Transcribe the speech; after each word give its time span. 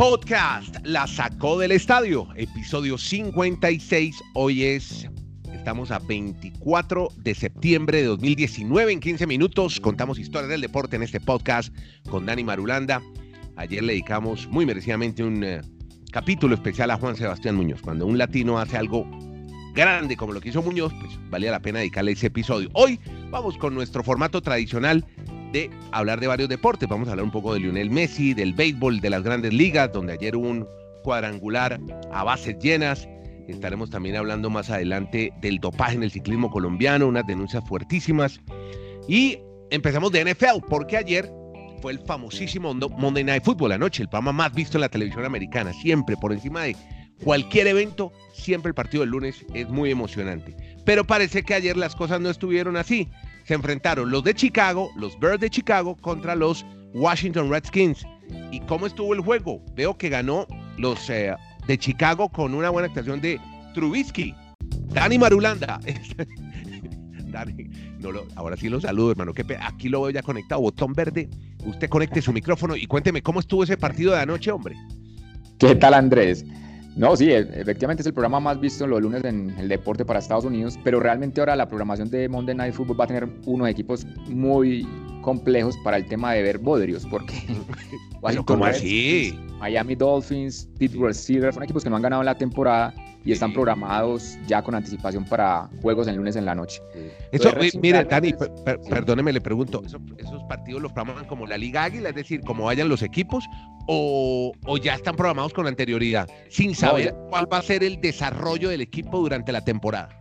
Podcast 0.00 0.76
la 0.84 1.06
sacó 1.06 1.58
del 1.58 1.72
estadio, 1.72 2.26
episodio 2.34 2.96
56. 2.96 4.16
Hoy 4.32 4.64
es, 4.64 5.06
estamos 5.52 5.90
a 5.90 5.98
24 5.98 7.08
de 7.18 7.34
septiembre 7.34 7.98
de 7.98 8.06
2019. 8.06 8.92
En 8.92 9.00
15 9.00 9.26
minutos 9.26 9.78
contamos 9.78 10.18
historias 10.18 10.48
del 10.48 10.62
deporte 10.62 10.96
en 10.96 11.02
este 11.02 11.20
podcast 11.20 11.70
con 12.08 12.24
Dani 12.24 12.42
Marulanda. 12.42 13.02
Ayer 13.56 13.82
le 13.82 13.92
dedicamos 13.92 14.48
muy 14.48 14.64
merecidamente 14.64 15.22
un 15.22 15.44
eh, 15.44 15.60
capítulo 16.10 16.54
especial 16.54 16.90
a 16.92 16.96
Juan 16.96 17.14
Sebastián 17.14 17.56
Muñoz. 17.56 17.82
Cuando 17.82 18.06
un 18.06 18.16
latino 18.16 18.58
hace 18.58 18.78
algo 18.78 19.06
grande 19.74 20.16
como 20.16 20.32
lo 20.32 20.40
que 20.40 20.48
hizo 20.48 20.62
Muñoz, 20.62 20.94
pues 20.98 21.12
valía 21.28 21.50
la 21.50 21.60
pena 21.60 21.80
dedicarle 21.80 22.12
ese 22.12 22.28
episodio. 22.28 22.70
Hoy 22.72 22.98
vamos 23.30 23.58
con 23.58 23.74
nuestro 23.74 24.02
formato 24.02 24.40
tradicional 24.40 25.04
de 25.52 25.70
hablar 25.92 26.20
de 26.20 26.26
varios 26.26 26.48
deportes. 26.48 26.88
Vamos 26.88 27.08
a 27.08 27.12
hablar 27.12 27.24
un 27.24 27.30
poco 27.30 27.54
de 27.54 27.60
Lionel 27.60 27.90
Messi, 27.90 28.34
del 28.34 28.52
béisbol, 28.52 29.00
de 29.00 29.10
las 29.10 29.22
grandes 29.22 29.52
ligas, 29.52 29.92
donde 29.92 30.12
ayer 30.12 30.36
hubo 30.36 30.48
un 30.48 30.66
cuadrangular 31.02 31.80
a 32.12 32.24
bases 32.24 32.58
llenas. 32.58 33.08
Estaremos 33.48 33.90
también 33.90 34.16
hablando 34.16 34.48
más 34.50 34.70
adelante 34.70 35.32
del 35.40 35.58
dopaje 35.58 35.96
en 35.96 36.04
el 36.04 36.10
ciclismo 36.10 36.50
colombiano, 36.50 37.08
unas 37.08 37.26
denuncias 37.26 37.64
fuertísimas. 37.66 38.40
Y 39.08 39.38
empezamos 39.70 40.12
de 40.12 40.24
NFL, 40.24 40.66
porque 40.68 40.96
ayer 40.96 41.30
fue 41.82 41.92
el 41.92 41.98
famosísimo 42.00 42.72
Monday 42.74 43.24
Night 43.24 43.42
Football 43.42 43.72
anoche, 43.72 44.02
el 44.02 44.08
programa 44.08 44.32
más 44.32 44.54
visto 44.54 44.76
en 44.76 44.82
la 44.82 44.88
televisión 44.88 45.24
americana, 45.24 45.72
siempre 45.72 46.16
por 46.16 46.32
encima 46.32 46.62
de 46.62 46.76
cualquier 47.24 47.66
evento, 47.66 48.12
siempre 48.32 48.68
el 48.68 48.74
partido 48.74 49.00
del 49.02 49.10
lunes 49.10 49.44
es 49.54 49.68
muy 49.68 49.90
emocionante. 49.90 50.54
Pero 50.84 51.04
parece 51.04 51.42
que 51.42 51.54
ayer 51.54 51.76
las 51.76 51.96
cosas 51.96 52.20
no 52.20 52.30
estuvieron 52.30 52.76
así 52.76 53.08
se 53.44 53.54
enfrentaron 53.54 54.10
los 54.10 54.24
de 54.24 54.34
Chicago, 54.34 54.90
los 54.96 55.18
Bears 55.18 55.40
de 55.40 55.50
Chicago, 55.50 55.96
contra 55.96 56.34
los 56.34 56.64
Washington 56.94 57.50
Redskins. 57.50 58.04
¿Y 58.50 58.60
cómo 58.60 58.86
estuvo 58.86 59.14
el 59.14 59.20
juego? 59.20 59.62
Veo 59.74 59.96
que 59.96 60.08
ganó 60.08 60.46
los 60.76 61.08
eh, 61.10 61.34
de 61.66 61.78
Chicago 61.78 62.28
con 62.28 62.54
una 62.54 62.70
buena 62.70 62.88
actuación 62.88 63.20
de 63.20 63.40
Trubisky. 63.74 64.34
Dani 64.92 65.18
Marulanda. 65.18 65.80
Dani, 67.30 67.70
no 68.00 68.10
lo, 68.10 68.26
ahora 68.34 68.56
sí 68.56 68.68
lo 68.68 68.80
saludo, 68.80 69.12
hermano. 69.12 69.32
Aquí 69.60 69.88
lo 69.88 70.02
veo 70.02 70.10
ya 70.10 70.22
conectado. 70.22 70.60
Botón 70.60 70.92
verde. 70.92 71.28
Usted 71.64 71.88
conecte 71.88 72.22
su 72.22 72.32
micrófono 72.32 72.74
y 72.76 72.86
cuénteme 72.86 73.22
cómo 73.22 73.40
estuvo 73.40 73.62
ese 73.64 73.76
partido 73.76 74.12
de 74.12 74.20
anoche, 74.20 74.50
hombre. 74.50 74.76
¿Qué 75.58 75.74
tal, 75.74 75.94
Andrés? 75.94 76.44
No, 76.96 77.16
sí, 77.16 77.30
e, 77.30 77.38
efectivamente 77.38 78.02
es 78.02 78.06
el 78.06 78.14
programa 78.14 78.40
más 78.40 78.60
visto 78.60 78.86
los 78.86 79.00
lunes 79.00 79.24
en 79.24 79.50
el 79.58 79.68
deporte 79.68 80.04
para 80.04 80.18
Estados 80.18 80.44
Unidos, 80.44 80.78
pero 80.82 81.00
realmente 81.00 81.40
ahora 81.40 81.56
la 81.56 81.68
programación 81.68 82.10
de 82.10 82.28
Monday 82.28 82.54
Night 82.54 82.74
Football 82.74 83.00
va 83.00 83.04
a 83.04 83.08
tener 83.08 83.28
unos 83.46 83.68
equipos 83.68 84.06
muy 84.28 84.86
complejos 85.22 85.76
para 85.84 85.98
el 85.98 86.06
tema 86.06 86.32
de 86.32 86.42
ver 86.42 86.58
bodrios, 86.58 87.06
porque 87.06 87.34
¿Cómo 88.44 88.64
así? 88.64 89.38
Miami 89.58 89.94
Dolphins, 89.94 90.68
Pittsburgh 90.78 91.14
Steelers 91.14 91.54
son 91.54 91.64
equipos 91.64 91.84
que 91.84 91.90
no 91.90 91.96
han 91.96 92.02
ganado 92.02 92.22
en 92.22 92.26
la 92.26 92.36
temporada 92.36 92.92
y 93.24 93.32
están 93.32 93.52
programados 93.52 94.38
ya 94.46 94.62
con 94.62 94.74
anticipación 94.74 95.24
para 95.24 95.68
juegos 95.82 96.08
el 96.08 96.16
lunes 96.16 96.36
en 96.36 96.44
la 96.44 96.54
noche. 96.54 96.80
Eso, 97.32 97.50
mire, 97.80 98.04
Dani, 98.04 98.34
perdóneme, 98.88 99.32
le 99.32 99.40
pregunto, 99.40 99.82
¿esos, 99.84 100.42
partidos 100.48 100.82
los 100.82 100.92
programan 100.92 101.26
como 101.26 101.46
la 101.46 101.56
Liga 101.56 101.84
Águila, 101.84 102.10
es 102.10 102.14
decir, 102.14 102.40
como 102.40 102.64
vayan 102.64 102.88
los 102.88 103.02
equipos, 103.02 103.44
o, 103.86 104.52
ya 104.82 104.94
están 104.94 105.16
programados 105.16 105.52
con 105.52 105.66
anterioridad, 105.66 106.28
sin 106.48 106.74
saber 106.74 107.14
cuál 107.28 107.52
va 107.52 107.58
a 107.58 107.62
ser 107.62 107.82
el 107.84 108.00
desarrollo 108.00 108.68
del 108.68 108.80
equipo 108.80 109.18
durante 109.18 109.52
la 109.52 109.64
temporada? 109.64 110.19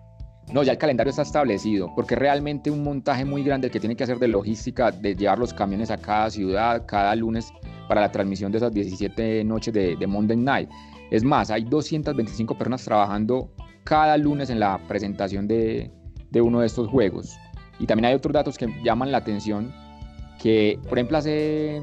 No, 0.52 0.64
ya 0.64 0.72
el 0.72 0.78
calendario 0.80 1.12
está 1.12 1.22
establecido, 1.22 1.94
porque 1.96 2.16
realmente 2.16 2.72
un 2.72 2.84
montaje 2.84 3.24
muy 3.24 3.44
grande 3.44 3.70
que 3.70 3.80
tiene 3.80 3.96
que 3.96 4.04
hacer 4.04 4.18
de 4.18 4.28
logística, 4.28 4.90
de 4.90 5.16
llevar 5.16 5.38
los 5.38 5.54
camiones 5.54 5.92
a 5.92 5.98
cada 5.98 6.30
ciudad, 6.32 6.86
cada 6.88 7.16
lunes, 7.16 7.54
para 7.88 8.02
la 8.02 8.12
transmisión 8.12 8.52
de 8.52 8.58
esas 8.58 8.72
17 8.72 9.44
noches 9.44 9.74
de, 9.74 10.08
Monday 10.08 10.38
Night. 10.38 10.70
Es 11.12 11.24
más, 11.24 11.52
hay 11.52 11.64
225 11.64 12.58
personas 12.58 12.84
trabajando 12.84 13.52
cada 13.84 14.18
lunes 14.18 14.50
en 14.50 14.60
la 14.60 14.80
presentación 14.88 15.48
de, 15.48 15.92
de 16.32 16.42
uno 16.42 16.62
de 16.62 16.68
estos 16.68 16.88
juegos. 16.88 17.36
Y 17.80 17.86
también 17.86 18.06
hay 18.06 18.16
otros 18.16 18.34
datos 18.34 18.58
que 18.58 18.68
llaman 18.84 19.12
la 19.12 19.20
atención, 19.20 19.72
que 20.42 20.80
por 20.88 20.98
ejemplo 20.98 21.18
hace 21.18 21.82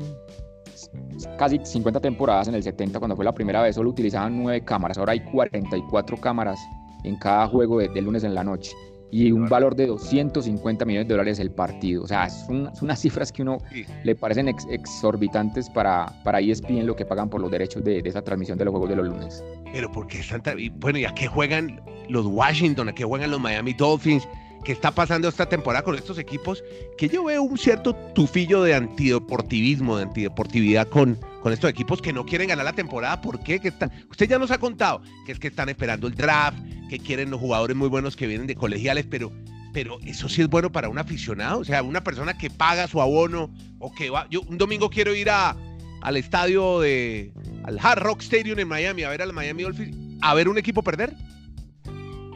casi 1.39 1.61
50 1.63 2.01
temporadas, 2.01 2.49
en 2.49 2.55
el 2.55 2.63
70 2.63 2.99
cuando 2.99 3.15
fue 3.15 3.25
la 3.25 3.33
primera 3.33 3.63
vez, 3.63 3.77
solo 3.77 3.91
utilizaban 3.91 4.43
9 4.43 4.65
cámaras, 4.65 4.99
ahora 4.99 5.13
hay 5.13 5.21
44 5.21 6.17
cámaras 6.19 6.59
en 7.05 7.17
cada 7.17 7.47
juego 7.49 7.79
de, 7.79 8.01
lunes 8.01 8.25
en 8.25 8.35
la 8.35 8.45
noche 8.45 8.73
y 9.11 9.31
un 9.31 9.49
valor 9.49 9.77
de 9.77 9.87
250 9.87 10.85
millones 10.85 11.09
de 11.09 11.15
dólares 11.15 11.39
el 11.39 11.51
partido. 11.51 12.03
O 12.03 12.09
sea, 12.09 12.29
son, 12.29 12.71
unas 12.83 13.01
cifras 13.03 13.33
que 13.33 13.43
uno 13.43 13.59
le 14.03 14.15
parecen 14.15 14.49
exorbitantes 14.49 15.71
para, 15.71 16.13
para 16.25 16.41
ESPN 16.41 16.87
lo 16.87 16.97
que 16.97 17.05
pagan 17.05 17.31
por 17.31 17.41
los 17.41 17.51
derechos 17.51 17.85
de, 17.85 18.03
esa 18.05 18.23
transmisión 18.23 18.59
de 18.59 18.65
los 18.65 18.73
juegos 18.73 18.89
de 18.91 18.97
los 18.97 19.07
lunes. 19.07 19.45
Pero 19.73 19.91
porque 19.93 20.21
están 20.21 20.43
bueno, 20.79 20.99
¿y 20.99 21.05
a 21.05 21.15
qué 21.15 21.29
juegan 21.29 21.81
los 22.09 22.27
Washington? 22.27 22.89
¿A 22.89 22.95
qué 22.95 23.05
juegan 23.05 23.31
los 23.31 23.41
Miami 23.41 23.73
Dolphins? 23.75 24.27
¿Qué 24.65 24.73
está 24.73 24.91
pasando 24.91 25.29
esta 25.29 25.49
temporada 25.49 25.85
con 25.85 25.95
estos 25.95 26.19
equipos? 26.19 26.65
Que 26.99 27.09
yo 27.09 27.23
veo 27.23 27.45
un 27.45 27.57
cierto 27.57 27.95
tufillo 28.15 28.65
de 28.65 28.75
antideportivismo, 28.75 29.97
de 29.97 30.03
antideportividad 30.03 30.89
con, 30.89 31.17
con 31.47 31.53
estos 31.53 31.71
equipos 31.71 32.03
que 32.03 32.13
no 32.13 32.27
quieren 32.27 32.49
ganar 32.49 32.65
la 32.65 32.73
temporada. 32.73 33.21
¿Por 33.21 33.39
qué? 33.39 33.61
Que 33.61 33.73
usted 34.11 34.29
ya 34.29 34.37
nos 34.37 34.51
ha 34.51 34.59
contado 34.59 35.01
que 35.25 35.31
es 35.31 35.39
que 35.39 35.47
están 35.47 35.69
esperando 35.69 36.09
el 36.09 36.15
draft, 36.17 36.59
que 36.91 36.99
quieren 36.99 37.31
los 37.31 37.39
jugadores 37.39 37.77
muy 37.77 37.89
buenos 37.89 38.17
que 38.17 38.27
vienen 38.27 38.49
de 38.49 38.57
colegiales, 38.57 39.07
pero, 39.09 39.31
pero 39.73 39.97
eso 40.05 40.29
sí 40.29 40.43
es 40.43 40.49
bueno 40.49 40.73
para 40.73 40.89
un 40.89 40.99
aficionado. 40.99 41.61
O 41.61 41.65
sea, 41.65 41.85
una 41.85 42.03
persona 42.03 42.37
que 42.37 42.51
paga 42.51 42.89
su 42.89 43.01
abono 43.01 43.49
o 43.79 43.95
que 43.95 44.11
va. 44.11 44.27
Yo 44.29 44.41
un 44.49 44.59
domingo 44.59 44.91
quiero 44.91 45.15
ir 45.15 45.31
a, 45.31 45.57
al 46.03 46.17
estadio 46.17 46.81
de. 46.81 47.33
al 47.63 47.79
Hard 47.81 48.01
Rock 48.01 48.23
Stadium 48.23 48.59
en 48.59 48.67
Miami 48.67 49.05
a 49.05 49.11
ver 49.11 49.23
al 49.23 49.33
Miami 49.33 49.63
Dolphins, 49.63 49.97
a 50.23 50.35
ver 50.35 50.49
un 50.49 50.59
equipo 50.59 50.83
perder. 50.83 51.15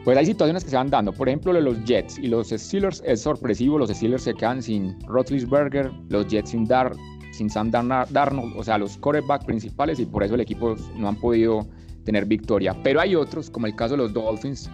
Pues 0.05 0.17
hay 0.17 0.25
situaciones 0.25 0.63
que 0.63 0.69
se 0.69 0.77
van 0.77 0.89
dando. 0.89 1.11
Por 1.11 1.27
ejemplo, 1.27 1.51
los 1.51 1.83
Jets 1.83 2.17
y 2.17 2.27
los 2.27 2.47
Steelers 2.47 3.03
es 3.05 3.23
sorpresivo. 3.23 3.77
Los 3.77 3.89
Steelers 3.89 4.23
se 4.23 4.33
quedan 4.35 4.63
sin 4.63 4.97
Roethlisberger, 5.01 5.91
los 6.07 6.27
Jets 6.27 6.51
sin, 6.51 6.63
Dar, 6.63 6.93
sin 7.31 7.49
Sam 7.49 7.71
Darnold, 7.71 8.57
o 8.57 8.63
sea, 8.63 8.77
los 8.77 8.97
quarterback 8.97 9.45
principales 9.45 9.99
y 9.99 10.05
por 10.05 10.23
eso 10.23 10.35
el 10.35 10.41
equipo 10.41 10.75
no 10.97 11.07
han 11.07 11.15
podido 11.15 11.67
tener 12.03 12.25
victoria. 12.25 12.75
Pero 12.83 12.99
hay 12.99 13.15
otros, 13.15 13.49
como 13.49 13.67
el 13.67 13.75
caso 13.75 13.95
de 13.95 14.03
los 14.03 14.13
Dolphins, 14.13 14.69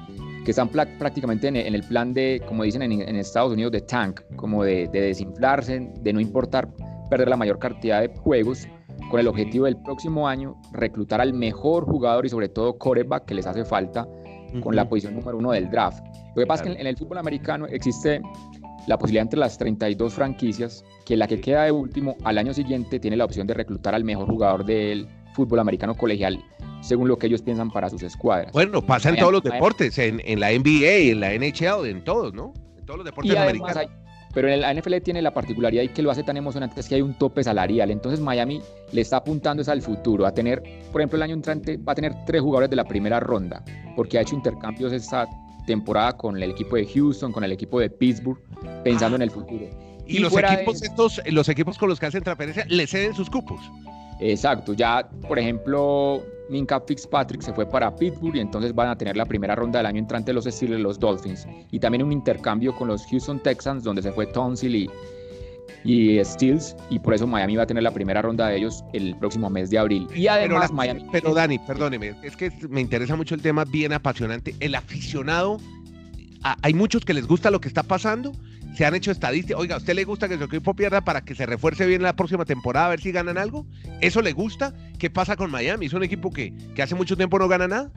que 0.46 0.52
están 0.52 0.70
prácticamente 0.70 1.48
en 1.48 1.58
el 1.58 1.84
plan 1.84 2.14
de, 2.14 2.42
como 2.48 2.64
dicen 2.64 2.82
en, 2.82 3.16
Estados 3.16 3.52
Unidos, 3.52 3.72
de 3.74 3.82
tank, 3.82 4.22
como 4.38 4.64
de, 4.64 4.88
de 4.88 5.02
desinflarse, 5.02 5.92
de 6.02 6.14
no 6.14 6.20
importar 6.20 6.70
perder 7.10 7.30
la 7.30 7.38
mayor 7.38 7.60
cantidad 7.60 8.02
de 8.02 8.16
juegos, 8.16 8.68
con 9.10 9.20
el 9.20 9.28
objetivo 9.28 9.66
del 9.66 9.78
próximo 9.78 10.28
año 10.28 10.56
reclutar 10.74 11.22
al 11.22 11.34
mejor 11.34 11.86
jugador 11.86 12.26
y 12.26 12.30
sobre 12.30 12.50
todo 12.50 12.78
quarterback 12.78 13.26
que 13.26 13.36
les 13.36 13.48
hace 13.48 13.64
falta 13.64 14.08
con 14.62 14.76
la 14.76 14.88
posición 14.88 15.16
número 15.16 15.38
uno 15.38 15.52
del 15.52 15.70
draft. 15.70 16.04
Lo 16.36 16.42
que 16.42 16.48
pasa 16.48 16.64
es 16.64 16.76
que 16.76 16.82
en, 16.82 16.88
el 16.88 16.96
fútbol 16.98 17.18
americano 17.18 17.66
existe 17.68 18.22
la 18.88 18.98
posibilidad 18.98 19.24
entre 19.24 19.40
las 19.40 19.58
32 19.58 20.14
franquicias 20.14 20.84
que 21.06 21.16
la 21.16 21.28
que 21.28 21.40
queda 21.40 21.64
de 21.64 21.72
último 21.72 22.16
al 22.24 22.38
año 22.38 22.54
siguiente 22.54 23.00
tiene 23.00 23.18
la 23.18 23.26
opción 23.26 23.46
de 23.46 23.54
reclutar 23.54 23.94
al 23.94 24.04
mejor 24.04 24.28
jugador 24.28 24.66
del 24.66 25.08
fútbol 25.34 25.60
americano 25.60 25.94
colegial 25.94 26.44
según 26.82 27.08
lo 27.08 27.18
que 27.18 27.28
ellos 27.28 27.42
piensan 27.42 27.70
para 27.70 27.90
sus 27.90 28.02
escuadras. 28.04 28.52
Bueno, 28.54 28.82
pasa 28.82 29.10
en 29.10 29.18
todos 29.18 29.32
los 29.32 29.44
deportes, 29.44 29.98
en, 29.98 30.22
en, 30.26 30.40
la 30.40 30.52
NBA, 30.52 31.12
en 31.12 31.20
la 31.20 31.34
NHL, 31.34 31.86
en 31.88 32.04
todos, 32.04 32.34
¿no? 32.34 32.54
En 32.78 32.86
todos 32.86 33.00
los 33.00 33.06
deportes 33.06 33.36
americanos. 33.36 33.90
pero 34.34 34.48
en 34.48 34.62
la 34.62 34.74
NFL 34.74 34.98
tiene 35.04 35.22
la 35.22 35.34
particularidad 35.34 35.84
y 35.84 35.90
que 35.90 36.02
lo 36.02 36.12
hace 36.12 36.24
tan 36.24 36.38
emocionante 36.38 36.80
es 36.80 36.88
que 36.88 36.96
hay 36.96 37.02
un 37.02 37.16
tope 37.16 37.44
salarial. 37.44 37.92
Entonces 37.92 38.20
Miami 38.20 38.62
le 38.92 39.02
está 39.02 39.18
apuntando 39.18 39.62
es 39.62 39.70
al 39.70 39.82
futuro, 39.82 40.26
a 40.26 40.34
tener, 40.34 40.62
por 40.92 41.02
ejemplo, 41.02 41.18
el 41.18 41.24
año 41.24 41.34
entrante 41.34 41.78
va 41.78 41.92
a 41.92 41.96
tener 41.96 42.14
tres 42.26 42.42
jugadores 42.42 42.70
de 42.70 42.76
la 42.76 42.86
primera 42.86 43.20
ronda, 43.20 43.64
porque 43.96 44.18
ha 44.18 44.22
hecho 44.22 44.36
intercambios 44.36 44.94
esta 44.94 45.28
temporada 45.68 46.18
con 46.18 46.42
el 46.42 46.50
equipo 46.50 46.76
de 46.76 46.88
Houston, 46.88 47.32
con 47.32 47.44
el 47.44 47.52
equipo 47.52 47.80
de 47.80 47.92
Pittsburgh, 47.92 48.40
pensando 48.84 49.16
en 49.18 49.22
el 49.22 49.30
futuro. 49.30 49.68
Y, 50.08 50.20
los 50.20 50.36
equipos 50.36 50.82
estos, 50.82 51.22
los 51.28 51.50
equipos 51.50 51.78
con 51.78 51.90
los 51.90 52.00
que 52.00 52.08
hacen 52.08 52.24
transferencia, 52.24 52.66
le 52.68 52.88
ceden 52.88 53.14
sus 53.14 53.30
cupos. 53.30 53.60
Exacto, 54.20 54.74
ya 54.74 55.08
por 55.28 55.38
ejemplo 55.38 56.24
Minka 56.50 56.80
Fitzpatrick 56.82 57.42
se 57.42 57.54
fue 57.54 57.66
para 57.68 57.94
Pittsburgh 57.96 58.36
y 58.36 58.40
entonces 58.40 58.74
van 58.74 58.90
a 58.90 58.98
tener 58.98 59.16
la 59.16 59.26
primera 59.26 59.54
ronda 59.54 59.78
del 59.80 59.86
año 59.86 60.00
entrante 60.00 60.34
los 60.34 60.46
Steelers 60.46 60.82
los 60.82 60.98
Dolphins. 60.98 61.46
Y 61.72 61.80
también 61.80 62.04
un 62.04 62.12
intercambio 62.12 62.74
con 62.76 62.88
los 62.88 63.06
Houston 63.08 63.40
Texans 63.44 63.84
donde 63.84 64.02
se 64.02 64.12
fue 64.12 64.26
Tonsil 64.26 64.76
y, 64.76 64.90
y 65.88 66.24
Steels 66.24 66.76
y 66.90 67.00
por 67.00 67.14
eso 67.14 67.26
Miami 67.26 67.56
va 67.56 67.64
a 67.64 67.66
tener 67.66 67.82
la 67.82 67.92
primera 67.92 68.22
ronda 68.22 68.50
de 68.50 68.58
ellos 68.58 68.84
el 68.94 69.16
próximo 69.16 69.50
mes 69.50 69.70
de 69.70 69.80
abril. 69.80 70.08
Y 70.14 70.28
además 70.28 70.66
pero, 70.66 70.76
Miami... 70.76 71.06
Pero 71.12 71.34
Dani, 71.34 71.60
perdóneme, 71.60 72.14
es 72.22 72.36
que 72.36 72.52
me 72.70 72.82
interesa 72.82 73.16
mucho 73.16 73.34
el 73.34 73.42
tema 73.42 73.64
bien 73.64 73.94
apasionante. 73.94 74.54
El 74.60 74.76
aficionado, 74.76 75.58
hay 76.44 76.74
muchos 76.74 77.06
que 77.06 77.14
les 77.14 77.26
gusta 77.26 77.50
lo 77.50 77.62
que 77.62 77.70
está 77.70 77.84
pasando 77.84 78.34
se 78.76 78.86
han 78.86 78.94
hecho 78.94 79.10
estadísticas. 79.10 79.60
Oiga, 79.60 79.74
¿a 79.74 79.78
usted 79.80 79.96
le 79.96 80.04
gusta 80.04 80.30
que 80.30 80.38
su 80.38 80.44
equipo 80.44 80.76
pierda 80.76 81.02
para 81.02 81.22
que 81.22 81.34
se 81.34 81.48
refuerce 81.48 81.88
bien 81.88 82.04
la 82.04 82.16
próxima 82.16 82.46
temporada 82.46 82.86
a 82.86 82.90
ver 82.90 83.02
si 83.02 83.12
ganan 83.12 83.40
algo? 83.40 83.66
¿Eso 84.02 84.22
le 84.22 84.34
gusta? 84.34 84.72
¿Qué 85.00 85.10
pasa 85.10 85.36
con 85.36 85.50
Miami? 85.50 85.88
¿Es 85.88 85.94
un 85.94 86.04
equipo 86.04 86.30
que, 86.30 86.54
que 86.76 86.84
hace 86.84 86.94
mucho 86.94 87.18
tiempo 87.18 87.40
no 87.40 87.48
gana 87.48 87.68
nada? 87.68 87.92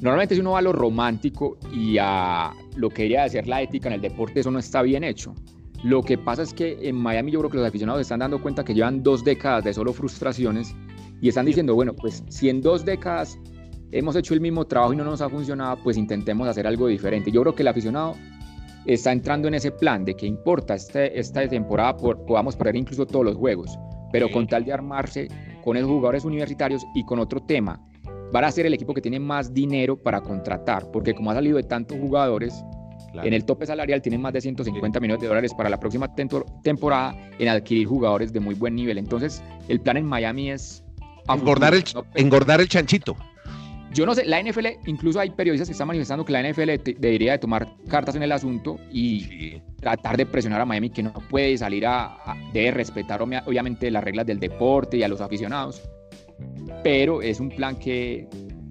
Normalmente 0.00 0.34
si 0.34 0.40
uno 0.40 0.52
va 0.52 0.58
a 0.58 0.62
lo 0.62 0.72
romántico 0.72 1.58
y 1.72 1.98
a 2.00 2.50
lo 2.74 2.88
que 2.88 3.02
quería 3.04 3.22
decir 3.22 3.46
la 3.46 3.62
ética 3.62 3.88
en 3.88 3.94
el 3.94 4.00
deporte, 4.00 4.40
eso 4.40 4.50
no 4.50 4.58
está 4.58 4.82
bien 4.82 5.04
hecho. 5.04 5.32
Lo 5.84 6.02
que 6.02 6.16
pasa 6.16 6.42
es 6.42 6.54
que 6.54 6.78
en 6.80 6.96
Miami 6.96 7.30
yo 7.30 7.40
creo 7.40 7.50
que 7.50 7.58
los 7.58 7.66
aficionados 7.66 8.00
están 8.00 8.20
dando 8.20 8.40
cuenta 8.40 8.64
que 8.64 8.72
llevan 8.72 9.02
dos 9.02 9.22
décadas 9.22 9.64
de 9.64 9.74
solo 9.74 9.92
frustraciones 9.92 10.74
y 11.20 11.28
están 11.28 11.44
diciendo, 11.44 11.74
bueno, 11.74 11.92
pues 11.94 12.24
si 12.30 12.48
en 12.48 12.62
dos 12.62 12.86
décadas 12.86 13.38
hemos 13.92 14.16
hecho 14.16 14.32
el 14.32 14.40
mismo 14.40 14.66
trabajo 14.66 14.94
y 14.94 14.96
no 14.96 15.04
nos 15.04 15.20
ha 15.20 15.28
funcionado, 15.28 15.76
pues 15.84 15.98
intentemos 15.98 16.48
hacer 16.48 16.66
algo 16.66 16.86
diferente. 16.86 17.30
Yo 17.30 17.42
creo 17.42 17.54
que 17.54 17.60
el 17.60 17.68
aficionado 17.68 18.14
está 18.86 19.12
entrando 19.12 19.46
en 19.46 19.54
ese 19.54 19.70
plan 19.72 20.06
de 20.06 20.14
que 20.14 20.24
importa 20.24 20.74
este, 20.74 21.20
esta 21.20 21.46
temporada 21.46 21.94
por, 21.98 22.24
podamos 22.24 22.56
perder 22.56 22.76
incluso 22.76 23.04
todos 23.04 23.26
los 23.26 23.36
juegos, 23.36 23.78
pero 24.10 24.30
con 24.30 24.46
tal 24.46 24.64
de 24.64 24.72
armarse 24.72 25.28
con 25.62 25.76
esos 25.76 25.90
jugadores 25.90 26.24
universitarios 26.24 26.82
y 26.94 27.04
con 27.04 27.18
otro 27.18 27.42
tema, 27.42 27.78
van 28.32 28.44
a 28.44 28.50
ser 28.50 28.64
el 28.64 28.72
equipo 28.72 28.94
que 28.94 29.02
tiene 29.02 29.20
más 29.20 29.52
dinero 29.52 30.02
para 30.02 30.22
contratar, 30.22 30.90
porque 30.90 31.14
como 31.14 31.30
ha 31.30 31.34
salido 31.34 31.58
de 31.58 31.62
tantos 31.62 31.98
jugadores, 31.98 32.64
en 33.22 33.32
el 33.32 33.44
tope 33.44 33.66
salarial 33.66 34.02
tienen 34.02 34.20
más 34.20 34.32
de 34.32 34.40
150 34.40 35.00
millones 35.00 35.22
de 35.22 35.28
dólares 35.28 35.54
para 35.54 35.68
la 35.68 35.78
próxima 35.78 36.12
temporada 36.62 37.16
en 37.38 37.48
adquirir 37.48 37.86
jugadores 37.86 38.32
de 38.32 38.40
muy 38.40 38.54
buen 38.54 38.74
nivel. 38.74 38.98
Entonces, 38.98 39.42
el 39.68 39.80
plan 39.80 39.96
en 39.96 40.06
Miami 40.06 40.50
es... 40.50 40.82
Engordar, 41.28 41.74
el, 41.74 41.84
engordar 42.14 42.60
el 42.60 42.68
chanchito. 42.68 43.16
Yo 43.94 44.04
no 44.06 44.14
sé, 44.14 44.24
la 44.24 44.42
NFL, 44.42 44.66
incluso 44.86 45.20
hay 45.20 45.30
periodistas 45.30 45.68
que 45.68 45.72
están 45.72 45.86
manifestando 45.86 46.24
que 46.24 46.32
la 46.32 46.42
NFL 46.42 46.98
debería 46.98 47.32
de 47.32 47.38
tomar 47.38 47.68
cartas 47.88 48.16
en 48.16 48.24
el 48.24 48.32
asunto 48.32 48.76
y 48.90 49.60
tratar 49.80 50.16
de 50.16 50.26
presionar 50.26 50.60
a 50.60 50.64
Miami 50.64 50.90
que 50.90 51.04
no 51.04 51.12
puede 51.30 51.56
salir 51.56 51.86
a, 51.86 52.18
debe 52.52 52.72
respetar 52.72 53.22
obviamente 53.22 53.90
las 53.92 54.02
reglas 54.02 54.26
del 54.26 54.40
deporte 54.40 54.96
y 54.96 55.04
a 55.04 55.08
los 55.08 55.20
aficionados, 55.20 55.80
pero 56.82 57.22
es 57.22 57.38
un 57.38 57.50
plan 57.50 57.76
que 57.76 58.26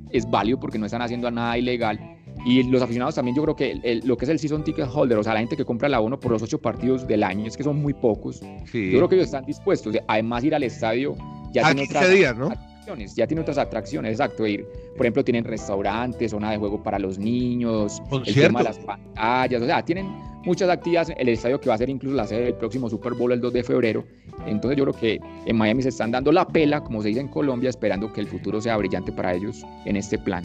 es 0.10 0.30
válido 0.30 0.60
porque 0.60 0.78
no 0.78 0.86
están 0.86 1.02
haciendo 1.02 1.32
nada 1.32 1.58
ilegal 1.58 2.13
y 2.46 2.64
los 2.64 2.82
aficionados 2.82 3.16
también, 3.16 3.36
yo 3.36 3.44
creo 3.44 3.56
que 3.56 4.02
lo 4.04 4.18
que 4.18 4.26
es 4.26 4.30
el 4.30 4.40
season 4.40 4.64
ticket 4.64 4.88
holder, 4.92 5.18
o 5.18 5.24
sea, 5.24 5.34
la 5.34 5.40
gente 5.40 5.56
que 5.56 5.66
compra 5.66 5.90
la 5.90 5.98
abono 5.98 6.20
por 6.20 6.32
los 6.32 6.42
ocho 6.42 6.60
partidos 6.60 7.08
del 7.08 7.24
año, 7.24 7.48
es 7.48 7.56
que 7.56 7.64
son 7.64 7.82
muy 7.82 7.94
pocos. 7.94 8.42
Yo 8.42 8.68
creo 8.72 9.10
que 9.10 9.16
ellos 9.16 9.26
están 9.26 9.46
dispuestos, 9.46 9.96
además 10.08 10.44
ir 10.44 10.56
al 10.56 10.64
estadio 10.64 11.16
ya 11.52 11.66
tiene 11.66 11.84
otras 11.84 12.12
días, 12.12 12.36
¿no? 12.36 12.52
atracciones, 12.84 13.16
ya 13.16 13.28
tiene 13.28 13.42
otras 13.42 13.58
atracciones, 13.58 14.12
exacto. 14.12 14.46
Ir, 14.46 14.66
por 14.98 15.06
ejemplo, 15.06 15.24
tienen 15.24 15.46
restaurantes, 15.46 16.32
zona 16.32 16.52
de 16.52 16.58
juego 16.58 16.84
para 16.84 17.00
los 17.00 17.18
niños, 17.18 18.02
el 18.26 18.34
tema 18.34 18.60
de 18.60 18.66
las 18.66 18.80
pantallas, 18.80 19.62
o 19.62 19.66
sea, 19.66 19.84
tienen 19.84 20.08
muchas 20.44 20.70
actividades. 20.70 21.16
El 21.18 21.30
estadio 21.30 21.60
que 21.60 21.70
va 21.70 21.76
a 21.76 21.78
ser 21.78 21.90
incluso 21.90 22.16
la 22.16 22.28
sede 22.28 22.46
del 22.46 22.56
próximo 22.56 22.90
Super 22.90 23.14
Bowl 23.14 23.32
el 23.32 23.40
2 23.40 23.54
de 23.54 23.64
febrero. 23.64 24.04
Entonces 24.46 24.78
yo 24.78 24.84
creo 24.84 25.00
que 25.00 25.20
en 25.46 25.56
Miami 25.56 25.84
se 25.84 25.90
están 25.90 26.12
dando 26.12 26.32
la 26.32 26.46
pela, 26.46 26.84
como 26.84 27.02
se 27.02 27.10
dice 27.10 27.22
en 27.22 27.30
Colombia, 27.30 27.70
esperando 27.70 28.12
que 28.12 28.20
el 28.20 28.28
futuro 28.28 28.60
sea 28.60 28.76
brillante 28.78 29.12
para 29.12 29.34
ellos 29.34 29.66
en 29.86 29.96
este 29.96 30.18
plan. 30.18 30.44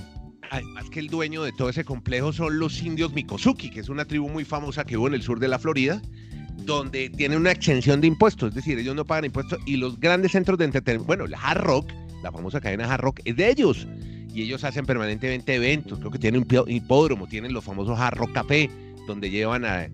Además 0.51 0.89
que 0.91 1.01
el 1.01 1.09
dueño 1.09 1.43
de 1.43 1.53
todo 1.53 1.69
ese 1.69 1.85
complejo 1.85 2.33
son 2.33 2.59
los 2.59 2.83
indios 2.83 3.13
Mikosuki, 3.13 3.71
que 3.71 3.81
es 3.81 3.89
una 3.89 4.05
tribu 4.05 4.29
muy 4.29 4.45
famosa 4.45 4.85
que 4.85 4.97
hubo 4.97 5.09
en 5.09 5.15
el 5.15 5.23
sur 5.23 5.41
de 5.41 5.49
la 5.49 5.59
Florida, 5.59 6.01
donde 6.65 7.11
tiene 7.11 7.37
una 7.37 7.51
exención 7.51 8.01
de 8.01 8.07
impuestos, 8.07 8.51
es 8.51 8.55
decir, 8.55 8.79
ellos 8.79 8.95
no 8.95 9.05
pagan 9.05 9.27
impuestos 9.27 9.59
y 9.67 9.77
los 9.77 9.99
grandes 10.01 10.33
centros 10.33 10.59
de 10.59 10.67
entretenimiento, 10.67 11.07
bueno, 11.07 11.25
el 11.25 11.35
Hard 11.35 11.63
Rock, 11.63 11.93
la 12.23 12.33
famosa 12.33 12.61
cadena 12.61 12.93
Hard 12.93 13.01
Rock, 13.01 13.21
es 13.25 13.37
de 13.37 13.51
ellos. 13.51 13.87
Y 14.35 14.43
ellos 14.43 14.63
hacen 14.63 14.87
permanentemente 14.87 15.55
eventos, 15.55 15.99
creo 15.99 16.11
que 16.11 16.19
tienen 16.19 16.47
un 16.49 16.71
hipódromo, 16.71 17.27
tienen 17.27 17.53
los 17.53 17.65
famosos 17.65 17.99
Hard 17.99 18.19
Rock 18.19 18.33
Café, 18.33 18.71
donde 19.07 19.31
llevan 19.31 19.65
a 19.65 19.89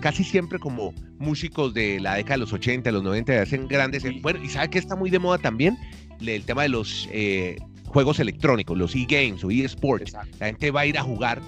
casi 0.00 0.22
siempre 0.22 0.58
como 0.58 0.92
músicos 1.18 1.74
de 1.74 2.00
la 2.00 2.14
década 2.14 2.34
de 2.34 2.40
los 2.40 2.52
80, 2.52 2.90
los 2.92 3.02
90, 3.02 3.42
hacen 3.42 3.68
grandes... 3.68 4.04
Bueno, 4.22 4.42
y 4.42 4.48
¿sabe 4.48 4.68
que 4.70 4.78
está 4.78 4.96
muy 4.96 5.10
de 5.10 5.18
moda 5.18 5.38
también? 5.38 5.78
El 6.20 6.44
tema 6.44 6.62
de 6.62 6.68
los 6.68 7.08
eh, 7.12 7.56
juegos 7.90 8.20
electrónicos, 8.20 8.78
los 8.78 8.94
e-games 8.94 9.42
o 9.42 9.50
e-sports. 9.50 10.12
La 10.38 10.46
gente 10.46 10.70
va 10.70 10.82
a 10.82 10.86
ir 10.86 10.96
a 10.96 11.02
jugar. 11.02 11.40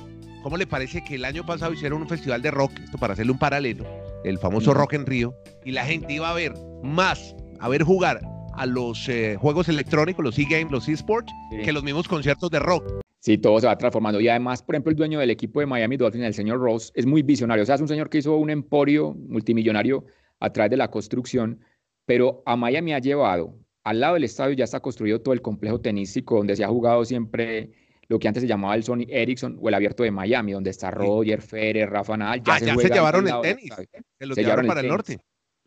¿Cómo 0.43 0.57
le 0.57 0.67
parece 0.67 1.05
que 1.05 1.15
el 1.15 1.25
año 1.25 1.47
pasado 1.47 1.73
hicieron 1.73 2.03
un 2.03 2.09
festival 2.09 2.43
de 2.43 2.51
rock, 2.51 2.73
esto 2.83 2.99
para 2.99 3.13
hacerle 3.13 3.31
un 3.31 3.39
paralelo, 3.39 3.87
el 4.25 4.39
famoso 4.39 4.75
Rock 4.75 4.95
en 4.95 5.07
Río, 5.07 5.35
y 5.65 5.71
la 5.71 5.85
gente 5.85 6.13
iba 6.13 6.29
a 6.29 6.35
ver 6.35 6.53
más, 6.83 7.37
a 7.61 7.69
ver 7.69 7.85
jugar 7.85 8.21
a 8.55 8.67
los 8.67 9.09
eh, 9.09 9.37
juegos 9.41 9.69
electrónicos, 9.69 10.25
los 10.25 10.37
e-games, 10.37 10.73
los 10.73 10.89
e-sports, 10.89 11.33
que 11.65 11.73
los 11.73 11.85
mismos 11.85 12.09
conciertos 12.09 12.51
de 12.51 12.59
rock. 12.59 12.85
Sí, 13.21 13.39
todo 13.39 13.61
se 13.61 13.69
va 13.69 13.79
transformando. 13.79 14.21
Y 14.21 14.29
además, 14.29 14.65
por 14.65 14.75
ejemplo, 14.75 14.91
el 14.91 14.97
dueño 14.97 15.21
del 15.21 15.31
equipo 15.31 15.61
de 15.61 15.67
Miami 15.67 15.97
Dolphins, 15.97 16.25
el 16.25 16.35
señor 16.35 16.59
Ross, 16.59 16.91
es 16.97 17.07
muy 17.07 17.23
visionario. 17.23 17.63
O 17.63 17.67
sea, 17.67 17.77
es 17.77 17.81
un 17.81 17.87
señor 17.87 18.11
que 18.11 18.19
hizo 18.19 18.37
un 18.37 18.51
emporio 18.51 19.15
multimillonario 19.15 20.05
a 20.41 20.51
través 20.51 20.71
de 20.73 20.77
la 20.77 20.91
construcción, 20.91 21.61
pero 22.05 22.43
a 22.47 22.57
Miami 22.57 22.95
ha 22.95 22.99
llevado 22.99 23.62
al 23.85 24.01
lado 24.01 24.15
del 24.15 24.25
estadio 24.25 24.55
ya 24.55 24.65
está 24.65 24.81
construido 24.81 25.21
todo 25.21 25.35
el 25.35 25.43
complejo 25.43 25.81
tenístico 25.81 26.37
donde 26.37 26.57
se 26.57 26.65
ha 26.65 26.69
jugado 26.69 27.05
siempre 27.05 27.71
lo 28.09 28.19
que 28.19 28.29
antes 28.29 28.43
se 28.43 28.47
llamaba 28.47 28.75
el 28.75 28.85
Sony 28.85 29.07
Ericsson 29.09 29.59
o 29.61 29.69
el 29.69 29.75
abierto 29.75 30.03
de 30.03 30.11
Miami, 30.11 30.53
donde 30.53 30.71
está 30.71 30.91
Roger 30.91 31.41
Federer, 31.41 31.91
Rafa 31.91 32.17
Nadal. 32.17 32.43
Ya, 32.43 32.55
ah, 32.55 32.59
se, 32.59 32.67
ya 32.67 32.77
se 32.77 32.89
llevaron 32.89 33.27
el 33.27 33.41
tenis, 33.41 33.73
se 34.19 34.27
lo 34.27 34.35
llevaron 34.35 34.67
para 34.67 34.81
el, 34.81 34.89
norte. 34.89 35.19